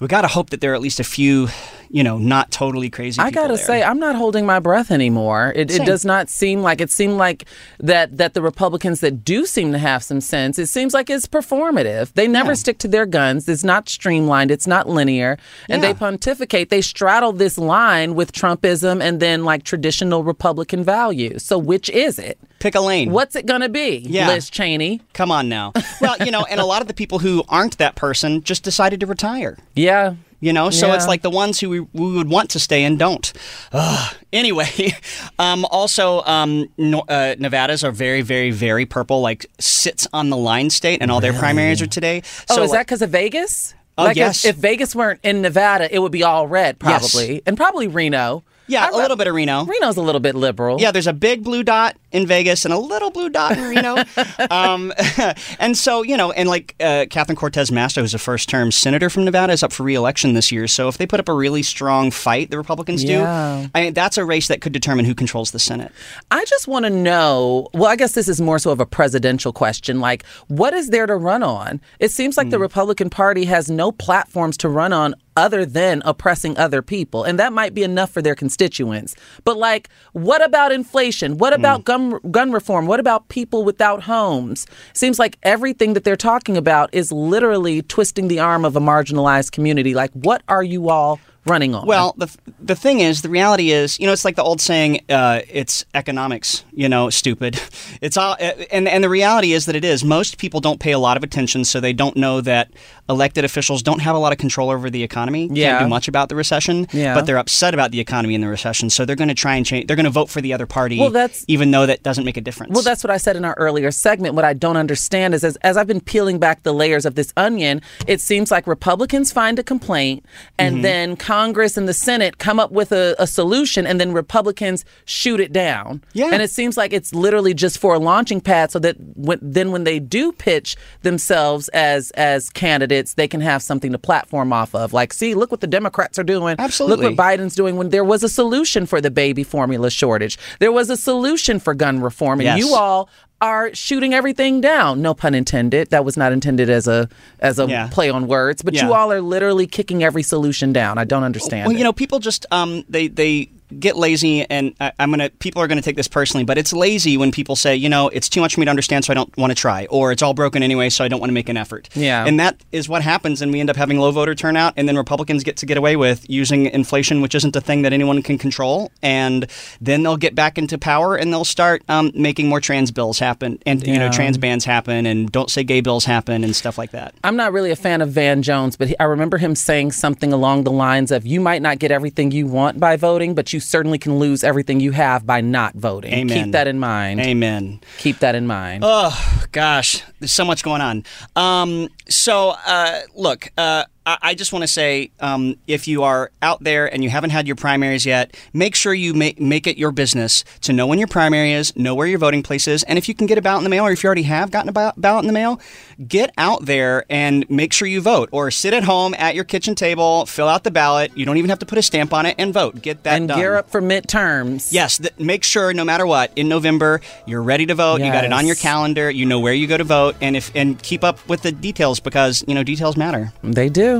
[0.00, 1.46] we got to hope that there are at least a few,
[1.88, 3.20] you know, not totally crazy.
[3.22, 3.64] I gotta there.
[3.64, 5.52] say, I'm not holding my breath anymore.
[5.54, 7.44] It, it does not seem like it seemed like
[7.78, 10.58] that that the Republicans that do seem to have some sense.
[10.58, 12.12] It seems like it's performative.
[12.14, 13.48] They never stick to their guns.
[13.48, 14.50] It's not streamlined.
[14.50, 15.38] It's not linear.
[15.68, 15.92] And Yeah.
[15.92, 16.70] they pontificate.
[16.70, 21.44] They straddle this line with Trumpism and then like traditional Republican values.
[21.44, 22.36] So which is it?
[22.64, 23.10] Pick a lane.
[23.10, 23.98] What's it gonna be?
[23.98, 24.28] Yeah.
[24.28, 25.02] Liz Cheney.
[25.12, 25.74] Come on now.
[26.00, 29.00] Well, you know, and a lot of the people who aren't that person just decided
[29.00, 29.58] to retire.
[29.74, 30.14] Yeah.
[30.40, 32.98] You know, so it's like the ones who we, we would want to stay and
[32.98, 33.30] don't.
[33.72, 34.14] Ugh.
[34.32, 34.94] Anyway,
[35.38, 39.20] um, also um, no, uh, Nevada's are very, very, very purple.
[39.20, 42.22] Like sits on the line state, and all their primaries are today.
[42.48, 43.74] Oh, So is that because of Vegas?
[43.98, 44.44] Oh, like if- yes.
[44.46, 47.12] if, Vegas weren't in Nevada, it would be all red, Yes.
[47.12, 48.42] probably, and probably Reno.
[48.66, 49.64] Yeah, a little bit of Reno.
[49.66, 50.80] Reno's a little bit liberal.
[50.80, 53.96] Yeah, there's a big blue dot in Vegas and a little blue dot in Reno.
[54.50, 54.92] um,
[55.58, 59.10] and so, you know, and like uh, Catherine Cortez Masto, who's a first term senator
[59.10, 60.68] from Nevada, is up for reelection this year.
[60.68, 63.64] So if they put up a really strong fight, the Republicans Yeah.
[63.64, 65.90] do, I mean, that's a race that could determine who controls the Senate.
[66.30, 67.68] I just want to know.
[67.74, 69.98] Well, I guess this is more so of a presidential question.
[70.00, 71.80] Like, what is there to run on?
[71.98, 76.56] It seems like the Republican Party has no platforms to run on other than oppressing
[76.56, 77.24] other people.
[77.24, 79.16] And that might be enough for their constituents.
[79.42, 81.38] But, like, what about inflation?
[81.38, 82.86] What about gun, gun reform?
[82.86, 84.66] What about people without homes?
[84.92, 89.52] Seems like everything that they're talking about is literally twisting the arm of a marginalized
[89.52, 89.94] community.
[89.94, 91.86] Like, what are you all running on?
[91.86, 92.28] Well, the
[92.60, 95.84] the thing is, the reality is, you know, it's like the old saying, uh, "It's
[95.94, 97.60] economics." You know, stupid.
[98.00, 98.36] It's all,
[98.70, 100.04] and and the reality is that it is.
[100.04, 102.70] Most people don't pay a lot of attention, so they don't know that
[103.08, 105.48] elected officials don't have a lot of control over the economy.
[105.52, 105.78] Yeah.
[105.78, 106.86] Can't do much about the recession.
[106.92, 107.14] Yeah.
[107.14, 109.64] But they're upset about the economy and the recession, so they're going to try and
[109.64, 109.86] change.
[109.86, 110.98] They're going to vote for the other party.
[110.98, 112.72] Well, that's- even though that doesn't make a difference.
[112.74, 114.34] Well, that's what I said in our earlier segment.
[114.34, 117.32] What I don't understand is as, as I've been peeling back the layers of this
[117.36, 120.24] onion, it seems like Republicans find a complaint
[120.58, 120.82] and Mm-hmm.
[120.82, 125.40] then Congress and the Senate come up with a, a solution and then Republicans shoot
[125.40, 126.00] it down.
[126.12, 126.30] Yeah.
[126.32, 129.72] And it seems like it's literally just for a launching pad so that when, then
[129.72, 134.76] when they do pitch themselves as as candidates, they can have something to platform off
[134.76, 134.92] of.
[134.92, 136.54] Like, see, look what the Democrats are doing.
[136.56, 137.06] Absolutely.
[137.08, 140.38] Look what Biden's doing when there was a solution for the baby formula shortage.
[140.60, 142.38] There was a solution for gun reform.
[142.40, 142.58] And Yes.
[142.60, 143.08] you all
[143.40, 145.02] are shooting everything down.
[145.02, 145.90] No pun intended.
[145.90, 147.08] That was not intended as a
[147.40, 147.88] as a Yeah.
[147.90, 148.62] play on words.
[148.62, 150.98] But you all are literally kicking every solution down.
[150.98, 151.66] I don't understand.
[151.66, 151.78] Well, it.
[151.78, 153.50] you know, people just um, they they
[153.80, 157.16] get lazy, and I, I'm gonna people are gonna take this personally, but it's lazy
[157.16, 159.34] when people say, you know, it's too much for me to understand, so I don't
[159.36, 161.56] want to try, or it's all broken anyway, so I don't want to make an
[161.56, 161.88] effort.
[161.94, 162.24] Yeah.
[162.26, 164.96] and that is what happens, and we end up having low voter turnout, and then
[164.96, 168.38] Republicans get to get away with using inflation, which isn't a thing that anyone can
[168.38, 169.46] control, and
[169.80, 173.58] then they'll get back into power, and they'll start um, making more trans bills happen,
[173.66, 176.90] and you know, trans bans happen, and don't say gay bills happen, and stuff like
[176.90, 177.14] that.
[177.24, 180.32] I'm not really a fan of Van Jones, but he, I remember him saying something
[180.32, 183.60] along the lines of, "You might not get everything you want by voting, but you
[183.60, 186.44] certainly can lose everything you have by not voting." Amen.
[186.44, 187.20] Keep that in mind.
[187.20, 187.80] Amen.
[187.98, 188.82] Keep that in mind.
[188.86, 191.04] Oh gosh, there's so much going on.
[191.36, 196.62] Um, so uh, look, uh, I, just want to say, um, if you are out
[196.62, 199.92] there and you haven't had your primaries yet, make sure you make make it your
[199.92, 203.08] business to know when your primary is, know where your voting place is, and if
[203.08, 204.72] you can get a ballot in the mail, or if you already have gotten a
[204.72, 205.58] ba- ballot in the mail,
[206.06, 209.74] get out there and make sure you vote, or sit at home at your kitchen
[209.74, 211.16] table, fill out the ballot.
[211.16, 212.82] You don't even have to put a stamp on it and vote.
[212.82, 213.38] Get that and done.
[213.38, 214.68] gear up for midterms.
[214.70, 218.00] Yes, th- make sure no matter what in November you're ready to vote.
[218.00, 219.10] You got it on your calendar.
[219.10, 222.00] You know where you go to vote, and if and keep up with the details
[222.00, 223.32] because you know details matter.
[223.42, 223.93] They do.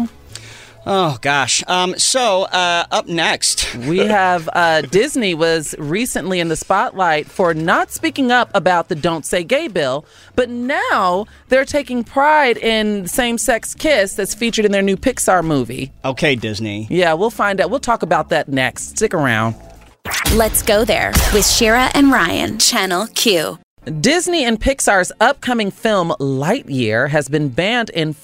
[0.86, 1.62] Oh gosh.
[1.66, 1.98] Um.
[1.98, 7.90] So uh, up next, we have uh, Disney was recently in the spotlight for not
[7.90, 10.04] speaking up about the "Don't Say Gay" bill,
[10.36, 15.92] but now they're taking pride in same-sex kiss that's featured in their new Pixar movie.
[16.04, 16.86] Okay, Disney.
[16.90, 17.70] Yeah, we'll find out.
[17.70, 18.96] We'll talk about that next.
[18.96, 19.54] Stick around.
[20.34, 23.58] Let's go there with Shira and Ryan, Channel Q.
[24.00, 28.14] Disney and Pixar's upcoming film Lightyear has been banned in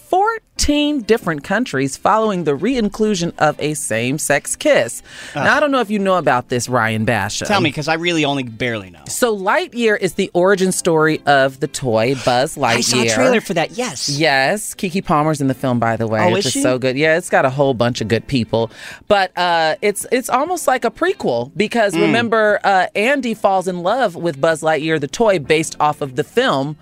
[0.64, 5.02] 14 different countries following the re-inclusion of a same-sex kiss.
[5.34, 7.46] Now, I don't know if you know about this, Ryan Basham.
[7.46, 9.02] Tell me, because I really only barely know.
[9.08, 12.76] So Lightyear is the origin story of the toy Buzz Lightyear.
[12.76, 13.70] I saw a trailer for that.
[13.70, 14.10] Yes.
[14.10, 16.20] Yes, Keke Palmer's in the film, by the way.
[16.30, 16.60] Oh, it's is she?
[16.62, 16.94] so good.
[16.94, 18.70] Yeah, it's got a whole bunch of good people,
[19.08, 22.02] but uh, it's it's almost like a prequel because Mm.
[22.02, 26.24] remember, uh, Andy falls in love with Buzz Lightyear, the toy based off of the
[26.24, 26.76] film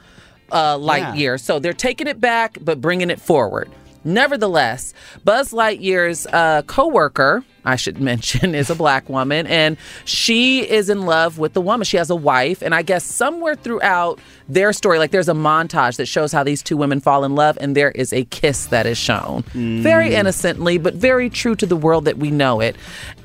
[0.50, 1.40] uh, Lightyear.
[1.40, 3.70] So they're taking it back, but bringing it forward.
[4.04, 4.94] Nevertheless,
[5.24, 11.02] Buzz Lightyear's uh, co-worker, I should mention, is a black woman, and she is in
[11.02, 11.84] love with the woman.
[11.84, 15.96] She has a wife, and I guess somewhere throughout their story, like there's a montage
[15.96, 18.86] that shows how these two women fall in love, and there is a kiss that
[18.86, 19.82] is shown, mm.
[19.82, 22.74] very innocently, but very true to the world that we know it.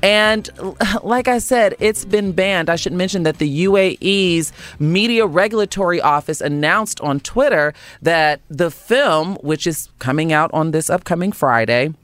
[0.02, 0.50] And
[1.02, 2.68] like I said, it's been banned.
[2.68, 7.72] I should mention that the UAE's Media Regulatory Office announced on Twitter
[8.02, 11.94] that the film, which is coming out on this upcoming Friday,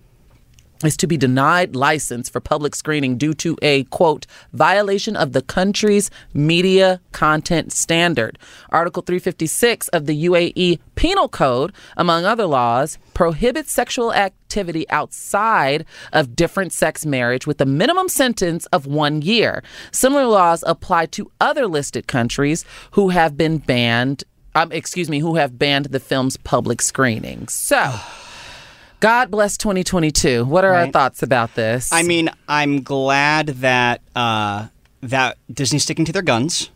[0.84, 5.42] is to be denied license for public screening due to a quote violation of the
[5.42, 8.38] country's media content standard.
[8.70, 16.34] Article 356 of the UAE Penal Code, among other laws, prohibits sexual activity outside of
[16.34, 19.62] different sex marriage with a minimum sentence of 1 year.
[19.92, 24.24] Similar laws apply to other listed countries who have been banned
[24.54, 27.46] um, excuse me, who have banned the film's public screening.
[27.46, 27.94] So,
[29.00, 30.44] God bless 2022.
[30.44, 31.90] What are our thoughts about this?
[31.92, 34.66] I mean, I'm glad that uh,
[35.02, 36.70] that Disney's sticking to their guns.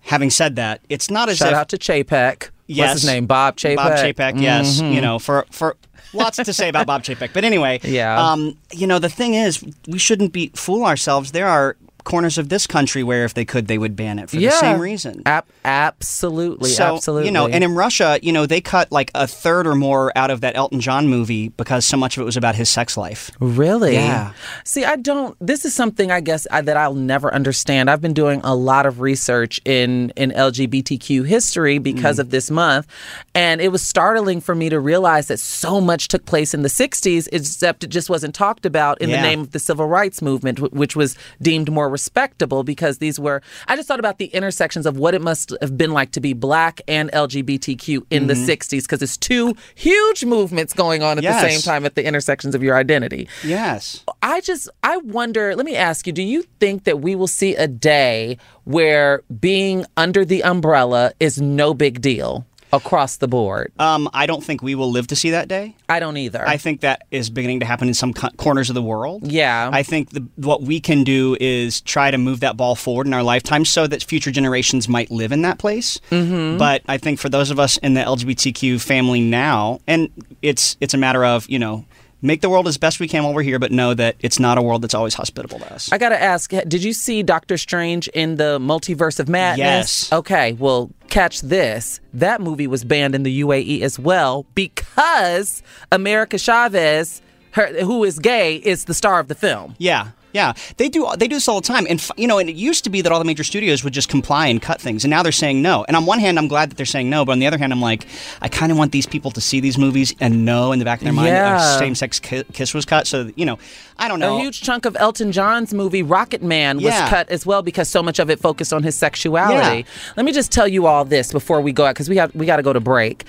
[0.00, 2.50] Having said that, it's not as shout if out to Chapek.
[2.66, 2.88] Yes.
[2.90, 3.26] What's his name?
[3.26, 3.76] Bob Chapek.
[3.76, 4.80] Bob Chapek, yes.
[4.80, 4.94] Mhm.
[4.94, 5.76] You know, for for
[6.14, 7.30] lots to say about Bob Chapek.
[7.34, 8.18] But anyway, Yeah.
[8.32, 11.32] Um, you know, the thing is, we shouldn't be fool ourselves.
[11.32, 14.36] There are corners of this country where if they could, they would ban it for
[14.36, 14.50] yeah.
[14.50, 15.22] the same reason.
[15.26, 16.70] Ab- absolutely.
[16.70, 17.26] So, absolutely.
[17.26, 20.30] you know, and in Russia, you know, they cut like a third or more out
[20.30, 23.30] of that Elton John movie because so much of it was about his sex life.
[23.40, 23.94] Really?
[23.94, 24.32] Yeah.
[24.64, 25.36] See, I don't.
[25.40, 27.88] This is something I guess I, that I'll never understand.
[27.90, 32.20] I've been doing a lot of research in in LGBTQ history because Mm.
[32.20, 32.86] of this month,
[33.34, 36.68] and it was startling for me to realize that so much took place in the
[36.68, 39.16] '60s, except it just wasn't talked about in Yeah.
[39.16, 43.40] the name of the civil rights movement, which was deemed more respectable because these were.
[43.68, 46.32] I just thought about the intersections of what it must have been like to be
[46.34, 48.44] black and LGBTQ in the Mhm.
[48.46, 52.54] '60s because it's two huge movements going on at the same time at the intersections
[52.54, 53.28] of your identity.
[53.44, 54.02] Yes.
[54.22, 57.54] I just I wonder, let me ask you, do you think that we will see
[57.54, 62.44] a day where being under the umbrella is no big deal
[62.76, 63.72] across the board?
[63.78, 65.76] Um, I don't think we will live to see that day.
[65.88, 66.46] I don't either.
[66.46, 69.30] I think that is beginning to happen in some co- corners of the world.
[69.30, 69.70] Yeah.
[69.72, 73.14] I think the, what we can do is try to move that ball forward in
[73.14, 76.00] our lifetime so that future generations might live in that place.
[76.10, 76.58] Mhm.
[76.58, 80.08] But I think for those of us in the LGBTQ family now, and
[80.42, 81.84] it's it's a matter of you know
[82.24, 84.56] make the world as best we can while we're here, but know that it's not
[84.58, 85.92] a world that's always hospitable to us.
[85.92, 89.58] I gotta ask, did you see Doctor Strange in the Multiverse of Madness?
[89.58, 90.12] Yes.
[90.12, 92.00] Okay, well, catch this.
[92.14, 95.62] That movie was banned in the UAE as well because
[95.92, 97.20] America Chavez,
[97.52, 99.76] her, who is gay, is the star of the film.
[99.78, 100.08] Yeah.
[100.34, 101.08] Yeah, they do.
[101.16, 103.12] They do this all the time, and you know, and it used to be that
[103.12, 105.84] all the major studios would just comply and cut things, and now they're saying no.
[105.86, 107.72] And on one hand, I'm glad that they're saying no, but on the other hand,
[107.72, 108.04] I'm like,
[108.42, 110.98] I kind of want these people to see these movies and know in the back
[110.98, 111.76] of their mind that Yeah.
[111.76, 113.06] a same-sex kiss was cut.
[113.06, 113.58] So you know,
[113.96, 114.36] I don't know.
[114.36, 117.08] A huge chunk of Elton John's movie Rocketman was Yeah.
[117.08, 119.78] cut as well because so much of it focused on his sexuality.
[119.78, 119.84] Yeah.
[120.16, 122.44] Let me just tell you all this before we go out because we have we
[122.44, 123.22] got to go to break.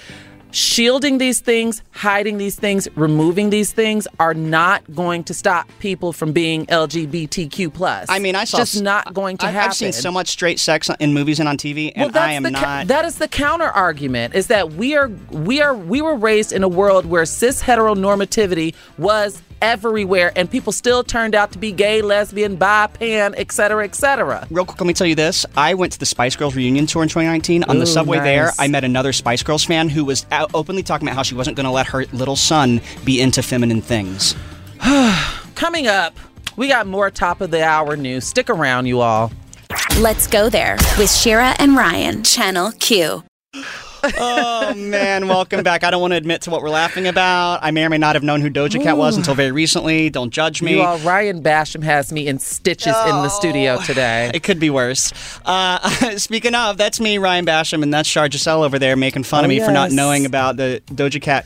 [0.55, 6.13] Shielding these things, hiding these things, removing these things are not going to stop people
[6.13, 8.07] from being LGBTQ plus.
[8.09, 9.69] I mean, I it's saw just not going to I- happen.
[9.69, 12.43] I've seen so much straight sex in movies and on TV, and that's I am
[12.43, 12.87] not.
[12.87, 16.63] that is the counter argument is that we are we are we were raised in
[16.63, 22.03] a world where cis heteronormativity was everywhere and people still turned out to be gay,
[22.03, 24.47] lesbian, bi, pan, etc., etc.
[24.51, 25.45] Real quick, let me tell you this.
[25.57, 27.63] I went to the Spice Girls reunion tour in 2019.
[27.63, 28.51] On the Ooh, subway there.
[28.59, 31.57] I met another Spice Girls fan who was out openly talking about how she wasn't
[31.57, 34.35] going to let her little son be into feminine things.
[35.55, 36.15] Coming up,
[36.57, 38.25] we got more top of the hour news.
[38.25, 39.31] Stick around, you all.
[39.97, 43.23] Let's go there with Shira and Ryan, Channel Q.
[44.17, 45.83] oh man, welcome back.
[45.83, 47.59] I don't want to admit to what we're laughing about.
[47.61, 50.09] I may or may not have known who Doja Cat was until very recently.
[50.09, 50.75] Don't judge me.
[50.75, 54.31] You all, Ryan Basham has me in stitches in the studio today.
[54.33, 55.11] It could be worse.
[55.45, 55.79] Uh,
[56.17, 59.49] speaking of, that's me, Ryan Basham, and that's Shar Jossell over there making fun of
[59.49, 61.45] Oh, me for not knowing about the Doja Cat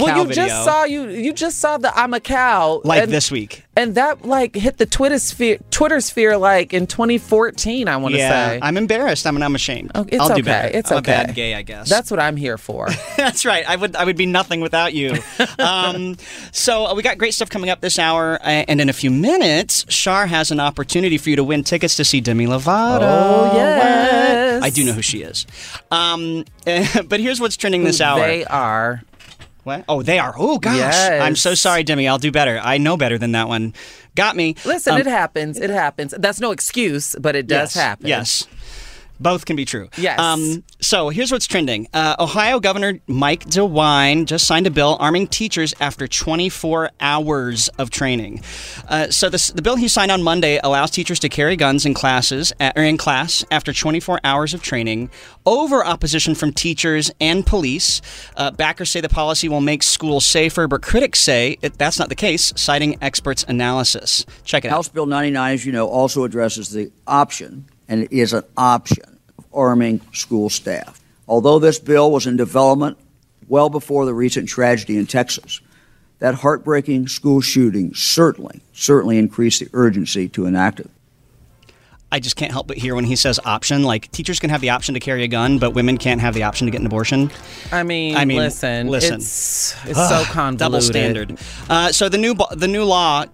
[0.00, 0.46] Well, you video.
[0.46, 3.64] just saw you you just saw the I'm a cow like and- this week.
[3.76, 7.88] and that like hit the Twitter sphere Twitter sphere like in 2014.
[7.88, 8.58] I want to yeah, say.
[8.62, 9.26] I'm embarrassed.
[9.26, 9.92] I'm, I'm ashamed.
[9.94, 10.36] Oh, it's I'll okay.
[10.36, 10.76] do better.
[10.76, 11.12] It's I'm okay.
[11.12, 11.88] bad gay, I guess.
[11.88, 12.88] That's what I'm here for.
[13.16, 13.68] That's right.
[13.68, 15.14] I would I would be nothing without you.
[15.58, 16.16] um,
[16.52, 19.10] so uh, we got great stuff coming up this hour, uh, and in a few
[19.10, 23.00] minutes, Shar has an opportunity for you to win tickets to see Demi Lovato.
[23.02, 24.60] Oh, yes.
[24.60, 24.64] What?
[24.64, 25.46] I do know who she is.
[25.90, 28.20] Um, but here's what's trending this hour.
[28.20, 29.02] They are.
[29.64, 29.84] What?
[29.88, 30.34] Oh, they are.
[30.38, 30.76] Oh gosh.
[30.76, 31.22] Yes.
[31.22, 32.08] I'm so sorry, Demi.
[32.08, 32.60] I'll do better.
[32.62, 33.74] I know better than that one.
[34.14, 34.56] Got me.
[34.64, 35.58] Listen, Um, it happens.
[35.58, 36.14] It happens.
[36.18, 38.06] That's no excuse, but it does yes, happen.
[38.06, 38.46] Yes.
[39.20, 39.88] Both can be true.
[39.98, 40.18] Yes.
[40.18, 41.86] Um, so here's what's trending.
[41.92, 47.90] Uh, Ohio Governor Mike DeWine just signed a bill arming teachers after 24 hours of
[47.90, 48.42] training.
[48.88, 51.92] Uh, so this, the bill he signed on Monday allows teachers to carry guns in
[51.92, 55.10] classes uh, or in class after 24 hours of training,
[55.44, 58.00] over opposition from teachers and police.
[58.36, 62.08] Uh, backers say the policy will make schools safer, but critics say it, that's not
[62.08, 64.24] the case, citing experts' analysis.
[64.44, 64.76] Check it out.
[64.76, 69.04] House Bill 99, as you know, also addresses the option, and it is an option,
[69.04, 69.09] of
[69.52, 71.00] arming school staff.
[71.28, 72.98] Although this bill was in development
[73.48, 75.60] well before the recent tragedy in Texas,
[76.18, 80.90] that heartbreaking school shooting certainly, certainly increased the urgency to enact it.
[82.12, 83.82] I just can't help but hear when he says option.
[83.82, 86.42] Like teachers can have the option to carry a gun, but women can't have the
[86.42, 87.30] option to get an abortion.
[87.70, 89.14] I mean, I mean, listen, listen.
[89.16, 90.58] it's it's so convoluted.
[90.58, 91.38] Double standard.
[91.68, 93.24] Uh, so the new the new law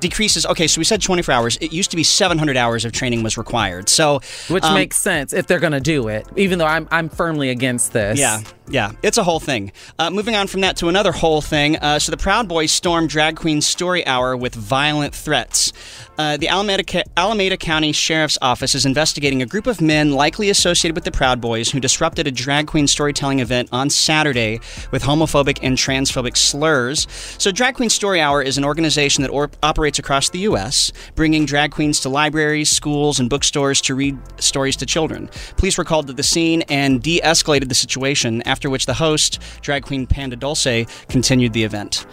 [0.00, 0.46] decreases.
[0.46, 1.56] Okay, so we said 24 hours.
[1.58, 3.88] It used to be 700 hours of training was required.
[3.88, 6.26] So which um, makes sense if they're going to do it.
[6.36, 8.18] Even though I'm I'm firmly against this.
[8.18, 9.72] Yeah, yeah, it's a whole thing.
[9.98, 11.76] Uh, moving on from that to another whole thing.
[11.76, 15.72] Uh, so the Proud Boys stormed Drag Queen Story Hour with violent threats.
[16.16, 20.94] Uh, the Alameda, Alameda County Sheriff's Office is investigating a group of men likely associated
[20.94, 24.60] with the Proud Boys who disrupted a drag queen storytelling event on Saturday
[24.90, 27.06] with homophobic and transphobic slurs.
[27.38, 31.44] So, Drag Queen Story Hour is an organization that or- operates across the U.S., bringing
[31.46, 35.28] drag queens to libraries, schools, and bookstores to read stories to children.
[35.56, 39.38] Police were called to the scene and de escalated the situation, after which the host,
[39.60, 42.06] drag queen Panda Dulce, continued the event.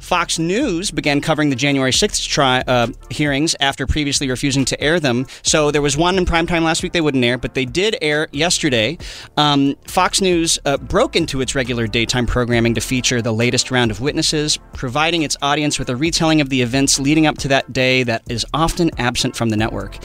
[0.00, 5.00] Fox News began covering the January 6th tri- uh, hearings after previously refusing to air
[5.00, 5.26] them.
[5.42, 8.28] So there was one in primetime last week they wouldn't air, but they did air
[8.32, 8.98] yesterday.
[9.36, 13.90] Um, Fox News uh, broke into its regular daytime programming to feature the latest round
[13.90, 17.72] of witnesses, providing its audience with a retelling of the events leading up to that
[17.72, 19.98] day that is often absent from the network.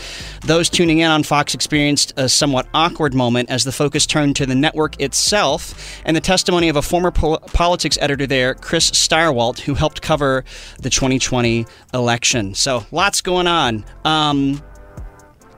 [0.45, 4.45] Those tuning in on Fox experienced a somewhat awkward moment as the focus turned to
[4.45, 9.59] the network itself and the testimony of a former pol- politics editor there, Chris Stirewalt,
[9.59, 10.45] who helped cover
[10.79, 12.53] the 2020 election.
[12.53, 13.83] So lots going on.
[14.05, 14.61] Um,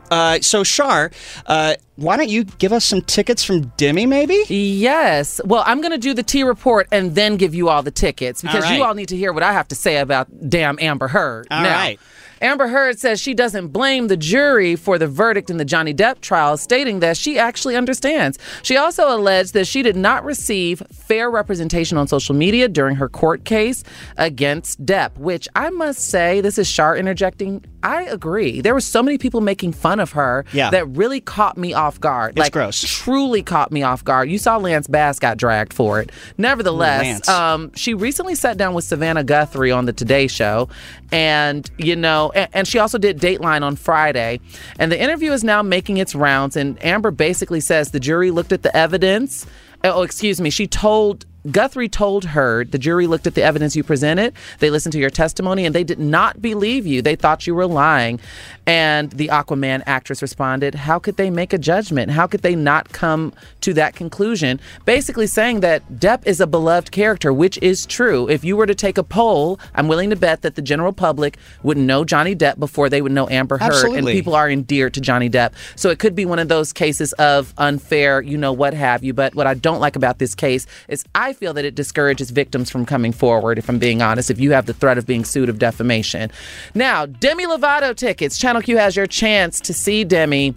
[0.10, 1.12] uh, so Shar,
[1.46, 4.42] uh, why don't you give us some tickets from Demi, maybe?
[4.48, 5.42] Yes.
[5.44, 8.42] Well, I'm going to do the T report and then give you all the tickets
[8.42, 8.78] because All right.
[8.78, 11.48] you all need to hear what I have to say about damn Amber Heard.
[11.52, 12.00] All now, right.
[12.44, 16.20] Amber Heard says she doesn't blame the jury for the verdict in the Johnny Depp
[16.20, 18.38] trial, stating that she actually understands.
[18.64, 23.08] She also alleged that she did not receive fair representation on social media during her
[23.08, 23.86] court case
[24.18, 27.64] against Depp, which I must say, this is Shar interjecting.
[27.82, 28.60] I agree.
[28.62, 30.70] There were so many people making fun of her Yeah.
[30.72, 32.32] that really caught me off guard.
[32.32, 32.82] It's like, gross.
[32.82, 34.30] Truly caught me off guard.
[34.30, 36.12] You saw Lance Bass got dragged for it.
[36.38, 40.68] Nevertheless, um, she recently sat down with Savannah Guthrie on the Today Show,
[41.12, 44.40] and you know, and, she also did Dateline on Friday.
[44.80, 46.56] And the interview is now making its rounds.
[46.56, 49.46] And Amber basically says the jury looked at the evidence.
[49.84, 50.50] Oh, excuse me.
[50.50, 54.94] She told Guthrie told her the jury looked at the evidence you presented, they listened
[54.94, 57.02] to your testimony, and they did not believe you.
[57.02, 58.20] They thought you were lying.
[58.66, 62.12] And the Aquaman actress responded, How could they make a judgment?
[62.12, 64.60] How could they not come to that conclusion?
[64.86, 68.30] Basically saying that Depp is a beloved character, which is true.
[68.30, 71.38] If you were to take a poll, I'm willing to bet that the general public
[71.62, 73.74] would know Johnny Depp before they would know Amber Heard.
[73.74, 74.00] Absolutely.
[74.00, 75.54] And people are endeared to Johnny Depp.
[75.76, 79.14] So it could be one of those cases of unfair, you know, what have you.
[79.14, 82.70] But what I don't like about this case is I feel that it discourages victims
[82.70, 85.50] from coming forward, if I'm being honest, if you have the threat of being sued
[85.50, 86.32] of defamation.
[86.74, 88.38] Now, Demi Lovato tickets.
[88.38, 90.56] Channel Q has your chance to see Demi.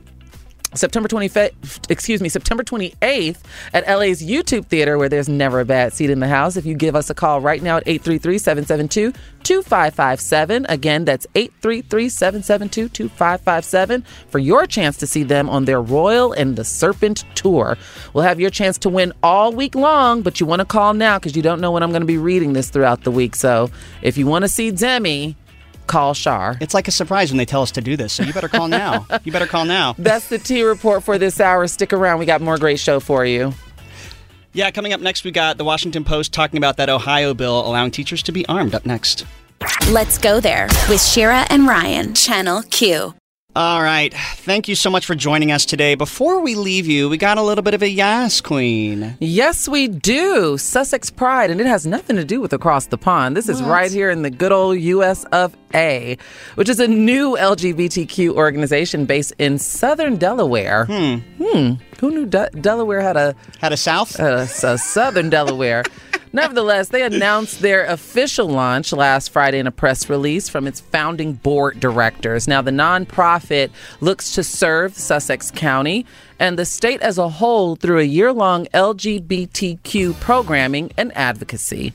[0.77, 3.39] September 25th, excuse me, September 28th
[3.72, 6.57] at LA's YouTube Theater, where there's never a bad seat in the house.
[6.57, 9.13] If you give us a call right now at 833 772
[9.46, 10.67] 2557.
[10.68, 16.57] Again, that's 833 772 2557 for your chance to see them on their Royal and
[16.57, 17.79] the Serpent tour.
[18.13, 21.18] We'll have your chance to win all week long, but you want to call now
[21.18, 23.37] because you don't know when I'm going to be reading this throughout the week.
[23.37, 23.71] So
[24.03, 25.37] if you want to see Demi,
[25.87, 26.57] call Shar.
[26.61, 28.68] It's like a surprise when they tell us to do this, so you better call
[28.68, 29.07] now.
[29.25, 29.95] you better call now.
[29.99, 31.67] That's the T report for this hour.
[31.67, 32.18] Stick around.
[32.18, 33.53] We got more great show for you.
[34.53, 37.91] Yeah, coming up next, we got the Washington Post talking about that Ohio bill allowing
[37.91, 38.75] teachers to be armed.
[38.75, 39.26] Up next.
[39.91, 43.14] Let's go there with Shira and Ryan, Channel Q.
[43.57, 44.12] All right.
[44.12, 45.95] Thank you so much for joining us today.
[45.95, 49.16] Before we leave you, we got a little bit of a Yas Queen.
[49.18, 50.58] Yes, we do.
[50.58, 53.34] Sussex Pride, and it has nothing to do with across the pond.
[53.34, 53.70] This is What?
[53.70, 56.18] right here in the good old US of A,
[56.57, 60.84] which is a new LGBTQ organization based in southern Delaware.
[60.84, 61.14] Hmm.
[61.42, 61.72] Hmm.
[62.00, 64.18] Who knew De- Delaware had a had a south?
[64.20, 64.46] A
[64.76, 65.83] southern Delaware.
[66.37, 71.33] Nevertheless, they announced their official launch last Friday in a press release from its founding
[71.33, 72.46] board directors.
[72.46, 73.71] Now, the nonprofit
[74.03, 76.04] looks to serve Sussex County
[76.38, 81.95] and the state as a whole through a year long LGBTQ programming and advocacy.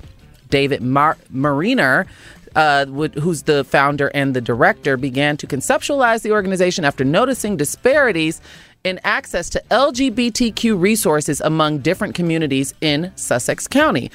[0.50, 2.08] David Mar- Mariner,
[2.56, 8.42] uh, who's the founder and the director, began to conceptualize the organization after noticing disparities
[8.84, 14.12] in access to LGBTQ resources among different communities in Sussex County.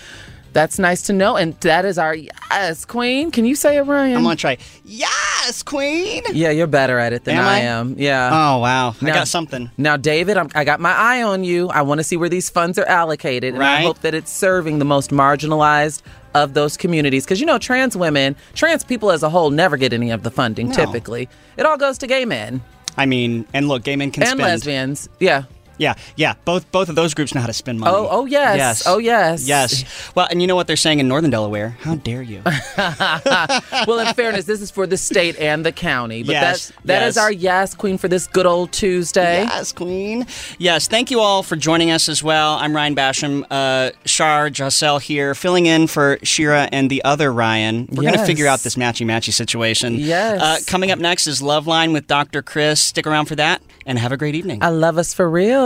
[0.57, 1.37] That's nice to know.
[1.37, 3.31] And that is our yes, Queen.
[3.31, 4.17] Can you say it, Ryan?
[4.17, 4.57] I'm going to try.
[4.87, 6.23] Yes, Queen.
[6.33, 7.57] Yeah, you're better at it than Am I?
[7.57, 7.59] I?
[7.59, 7.95] am.
[7.99, 8.31] Yeah.
[8.33, 8.95] Oh, wow.
[9.03, 9.71] I Now- got something.
[9.77, 11.69] Now, David, I'm, I got my eye on you.
[11.69, 14.79] I want to see where these funds are allocated, and I hope that it's serving
[14.79, 16.01] the most marginalized
[16.35, 17.27] of those communities.
[17.27, 20.31] Because you know, trans women, trans people as a whole, never get any of the
[20.31, 20.69] funding.
[20.69, 20.75] No.
[20.75, 21.29] Typically,
[21.59, 22.63] it all goes to gay men
[22.97, 24.43] I mean, and look, gay men can and spend.
[24.43, 25.09] lesbians.
[25.21, 25.45] Yeah.
[25.79, 26.35] Yeah, yeah.
[26.45, 27.95] Both both of those groups know how to spend money.
[27.95, 28.57] Oh, oh yes.
[28.57, 28.87] Yes.
[28.87, 29.47] Oh yes.
[29.47, 29.85] Yes.
[30.15, 31.71] Well, and you know what they're saying in Northern Delaware?
[31.81, 32.43] How dare you?
[32.77, 36.23] well, in fairness, this is for the state and the county.
[36.23, 37.23] But Yes, that's that is yes.
[37.23, 39.43] our yes queen for this good old Tuesday.
[39.43, 40.27] Yes, Queen.
[40.59, 42.55] Yes, thank you all for joining us as well.
[42.55, 43.45] I'm Ryan Basham.
[43.51, 47.87] Uh, Shar Jossell here, filling in for Shira and the other Ryan.
[47.91, 49.95] We're going to figure out this matchy matchy situation.
[49.97, 50.41] Yes.
[50.41, 52.43] Uh, coming up next is Love Line with Dr.
[52.43, 52.81] Chris.
[52.81, 54.63] Stick around for that and have a great evening.
[54.63, 55.66] I love us for real.